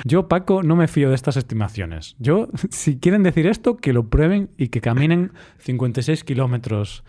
Yo, 0.04 0.28
Paco, 0.28 0.62
no 0.62 0.76
me 0.76 0.88
fío 0.88 1.10
de 1.10 1.14
estas 1.14 1.36
estimaciones. 1.36 2.16
Yo, 2.18 2.48
si 2.70 2.98
quieren 2.98 3.22
decir 3.22 3.46
esto, 3.46 3.76
que 3.76 3.92
lo 3.92 4.08
prueben 4.08 4.50
y 4.56 4.68
que 4.68 4.80
caminen 4.80 5.32
56 5.58 6.24
kilómetros 6.24 7.04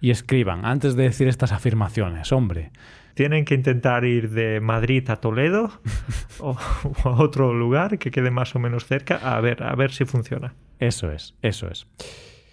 y 0.00 0.10
escriban 0.10 0.64
antes 0.64 0.96
de 0.96 1.04
decir 1.04 1.28
estas 1.28 1.52
afirmaciones, 1.52 2.32
hombre. 2.32 2.72
Tienen 3.16 3.46
que 3.46 3.54
intentar 3.54 4.04
ir 4.04 4.28
de 4.28 4.60
Madrid 4.60 5.08
a 5.08 5.16
Toledo 5.16 5.70
o, 6.38 6.54
a 7.04 7.08
otro 7.08 7.54
lugar 7.54 7.98
que 7.98 8.10
quede 8.10 8.30
más 8.30 8.54
o 8.54 8.58
menos 8.58 8.84
cerca 8.84 9.16
a 9.16 9.40
ver, 9.40 9.62
a 9.62 9.74
ver 9.74 9.90
si 9.90 10.04
funciona. 10.04 10.52
Eso 10.80 11.10
es, 11.10 11.34
eso 11.40 11.66
es. 11.70 11.86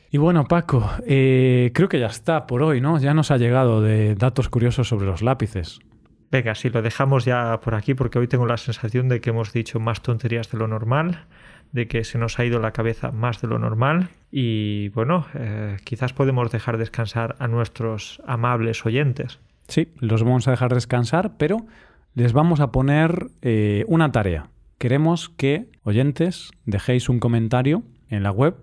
Y 0.09 0.17
bueno, 0.19 0.45
Paco, 0.45 0.89
eh, 1.05 1.71
creo 1.73 1.89
que 1.89 1.99
ya 1.99 2.05
está 2.05 2.47
por 2.47 2.63
hoy, 2.63 2.79
¿no? 2.79 2.97
Ya 2.97 3.13
nos 3.13 3.29
ha 3.29 3.35
llegado 3.35 3.81
de 3.81 4.15
datos 4.15 4.47
curiosos 4.47 4.87
sobre 4.87 5.05
los 5.05 5.21
lápices. 5.21 5.81
Venga, 6.31 6.55
si 6.55 6.69
lo 6.69 6.81
dejamos 6.81 7.25
ya 7.25 7.59
por 7.59 7.75
aquí 7.75 7.93
porque 7.93 8.19
hoy 8.19 8.29
tengo 8.29 8.45
la 8.45 8.55
sensación 8.55 9.09
de 9.09 9.19
que 9.19 9.31
hemos 9.31 9.51
dicho 9.51 9.81
más 9.81 10.01
tonterías 10.01 10.49
de 10.49 10.59
lo 10.59 10.69
normal, 10.69 11.25
de 11.73 11.89
que 11.89 12.05
se 12.05 12.17
nos 12.17 12.39
ha 12.39 12.45
ido 12.45 12.61
la 12.61 12.71
cabeza 12.71 13.11
más 13.11 13.41
de 13.41 13.49
lo 13.49 13.59
normal 13.59 14.11
y 14.31 14.87
bueno, 14.89 15.25
eh, 15.33 15.75
quizás 15.83 16.13
podemos 16.13 16.49
dejar 16.53 16.77
descansar 16.77 17.35
a 17.39 17.49
nuestros 17.49 18.21
amables 18.25 18.85
oyentes. 18.85 19.41
Sí, 19.73 19.91
los 19.97 20.21
vamos 20.21 20.47
a 20.47 20.51
dejar 20.51 20.71
descansar, 20.71 21.35
pero 21.37 21.65
les 22.13 22.31
vamos 22.31 22.59
a 22.59 22.71
poner 22.71 23.31
eh, 23.41 23.85
una 23.87 24.11
tarea. 24.11 24.51
Queremos 24.77 25.29
que 25.29 25.71
oyentes 25.81 26.51
dejéis 26.63 27.09
un 27.09 27.19
comentario 27.19 27.81
en 28.07 28.21
la 28.21 28.29
web. 28.29 28.55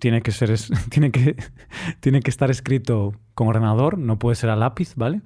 Tiene 0.00 0.20
que 0.20 0.32
ser 0.32 0.54
tiene 0.90 1.12
que, 1.12 1.34
tiene 2.00 2.20
que 2.20 2.28
estar 2.28 2.50
escrito 2.50 3.14
con 3.32 3.48
ordenador, 3.48 3.96
no 3.96 4.18
puede 4.18 4.36
ser 4.36 4.50
a 4.50 4.56
lápiz, 4.56 4.96
¿vale? 4.96 5.22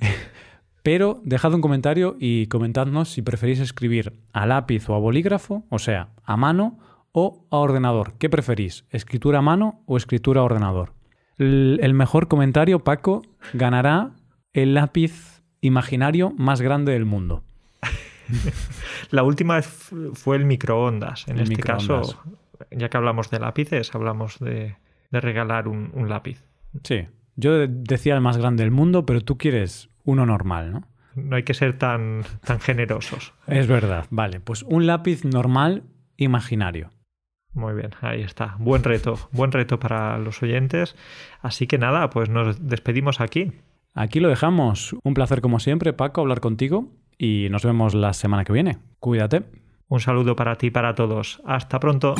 Pero 0.82 1.22
dejad 1.24 1.54
un 1.54 1.62
comentario 1.62 2.18
y 2.20 2.48
comentadnos 2.48 3.08
si 3.08 3.22
preferís 3.22 3.60
escribir 3.60 4.20
a 4.34 4.44
lápiz 4.44 4.86
o 4.90 4.94
a 4.94 4.98
bolígrafo, 4.98 5.64
o 5.70 5.78
sea, 5.78 6.10
a 6.24 6.36
mano 6.36 6.78
o 7.12 7.46
a 7.50 7.56
ordenador. 7.56 8.18
¿Qué 8.18 8.28
preferís? 8.28 8.84
¿Escritura 8.90 9.38
a 9.38 9.42
mano 9.42 9.80
o 9.86 9.96
escritura 9.96 10.42
a 10.42 10.44
ordenador? 10.44 10.92
El 11.38 11.94
mejor 11.94 12.28
comentario, 12.28 12.80
Paco, 12.80 13.22
ganará 13.54 14.12
el 14.52 14.74
lápiz 14.74 15.42
imaginario 15.60 16.30
más 16.36 16.60
grande 16.60 16.92
del 16.92 17.04
mundo. 17.04 17.44
La 19.10 19.22
última 19.22 19.60
fue 19.62 20.36
el 20.36 20.44
microondas. 20.44 21.26
En 21.28 21.38
este 21.38 21.62
caso, 21.62 22.02
ya 22.70 22.88
que 22.88 22.96
hablamos 22.96 23.30
de 23.30 23.40
lápices, 23.40 23.94
hablamos 23.94 24.38
de, 24.38 24.76
regalar 25.10 25.68
un, 25.68 25.90
un, 25.94 26.08
lápiz. 26.08 26.44
Sí, 26.82 27.06
yo 27.36 27.66
decía 27.66 28.14
el 28.14 28.20
más 28.20 28.36
grande 28.36 28.64
del 28.64 28.70
mundo, 28.70 29.06
pero 29.06 29.20
tú 29.22 29.38
quieres 29.38 29.88
uno 30.04 30.26
normal, 30.26 30.72
¿no? 30.72 30.84
No 31.14 31.36
hay 31.36 31.42
que 31.42 31.54
ser 31.54 31.76
tan, 31.78 32.22
tan 32.44 32.60
generosos. 32.60 33.34
Es 33.46 33.66
verdad, 33.66 34.06
vale. 34.10 34.40
Pues 34.40 34.62
un 34.62 34.86
lápiz 34.86 35.24
normal 35.24 35.84
imaginario. 36.16 36.90
Muy 37.54 37.74
bien, 37.74 37.90
ahí 38.02 38.22
está. 38.22 38.54
Buen 38.58 38.84
reto, 38.84 39.18
buen 39.32 39.50
reto 39.50 39.80
para 39.80 40.18
los 40.18 40.42
oyentes. 40.42 40.94
Así 41.40 41.66
que 41.66 41.78
nada, 41.78 42.08
pues 42.10 42.28
nos 42.28 42.68
despedimos 42.68 43.20
aquí. 43.20 43.52
Aquí 43.98 44.20
lo 44.20 44.28
dejamos. 44.28 44.94
Un 45.02 45.12
placer 45.12 45.40
como 45.40 45.58
siempre, 45.58 45.92
Paco, 45.92 46.20
hablar 46.20 46.38
contigo 46.40 46.86
y 47.18 47.48
nos 47.50 47.64
vemos 47.64 47.94
la 47.94 48.12
semana 48.12 48.44
que 48.44 48.52
viene. 48.52 48.78
Cuídate. 49.00 49.42
Un 49.88 49.98
saludo 49.98 50.36
para 50.36 50.54
ti 50.54 50.68
y 50.68 50.70
para 50.70 50.94
todos. 50.94 51.42
Hasta 51.44 51.80
pronto. 51.80 52.14